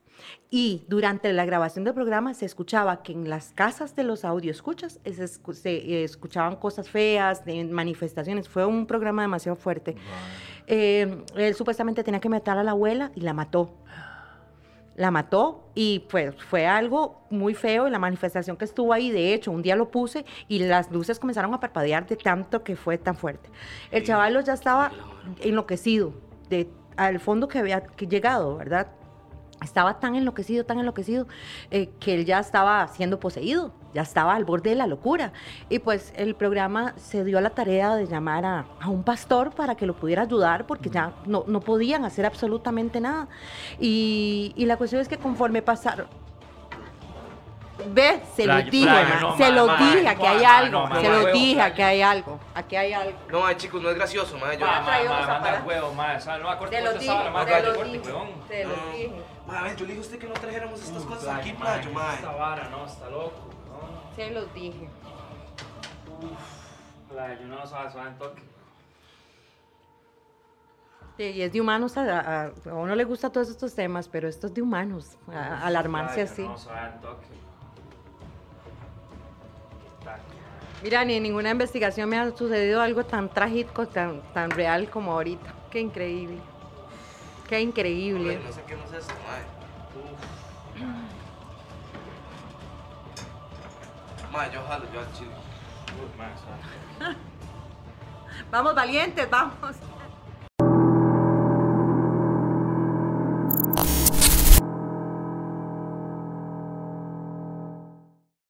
[0.50, 5.00] Y durante la grabación del programa se escuchaba que en las casas de los escuchas
[5.04, 8.48] se, escu- se, escuchaban cosas feas, de manifestaciones.
[8.48, 9.96] Fue un programa demasiado fuerte.
[10.66, 13.74] Eh, él supuestamente tenía que matar a la abuela y la mató.
[14.94, 19.50] La mató y pues fue algo muy feo la manifestación que estuvo ahí, de hecho,
[19.50, 23.16] un día lo puse y las luces comenzaron a parpadear de tanto que fue tan
[23.16, 23.48] fuerte.
[23.90, 24.92] El chavalo ya estaba
[25.40, 26.12] enloquecido
[26.50, 26.68] de
[26.98, 28.88] al fondo que había llegado, ¿verdad?
[29.62, 31.26] Estaba tan enloquecido, tan enloquecido,
[31.70, 35.32] eh, que él ya estaba siendo poseído, ya estaba al borde de la locura.
[35.68, 39.52] Y pues el programa se dio a la tarea de llamar a, a un pastor
[39.54, 43.28] para que lo pudiera ayudar, porque ya no, no podían hacer absolutamente nada.
[43.78, 46.06] Y, y la cuestión es que conforme pasaron...
[47.84, 48.88] Ve, se lo dije,
[49.36, 51.60] se ma, lo ma, dije, aquí hay algo, no, ma, se ma, lo huevo, dije,
[51.60, 53.18] aquí hay algo, aquí hay algo.
[53.28, 54.56] No, chicos, no es gracioso, mae.
[54.56, 59.10] Yo, Ma, Ma, huevo, o sea, no, Te lo corte dije, corte, lo dije,
[59.46, 62.14] mae, yo le dije a usted que no trajéramos estas cosas Playa, aquí, playo, mae.
[62.16, 63.40] Esta vara, no, está loco.
[63.68, 64.88] No, Se los dije.
[67.10, 68.42] playa, no, suave, suave, en toque.
[71.18, 74.28] Sí, y es de humanos, a, a- a uno le gusta todos estos temas, pero
[74.28, 76.42] esto es de humanos, a- alarmarse Playa, así.
[76.42, 77.26] No, suave, en toque.
[80.82, 85.12] Mira, ni en ninguna investigación me ha sucedido algo tan trágico, tan, tan real como
[85.12, 85.54] ahorita.
[85.70, 86.38] Qué increíble.
[87.52, 88.40] Qué increíble.
[88.42, 89.12] No sé qué no es esto.
[89.94, 90.18] Uf.
[94.32, 95.30] Mae, yo jalo, yo al chile.
[98.50, 99.76] Vamos, valientes, vamos.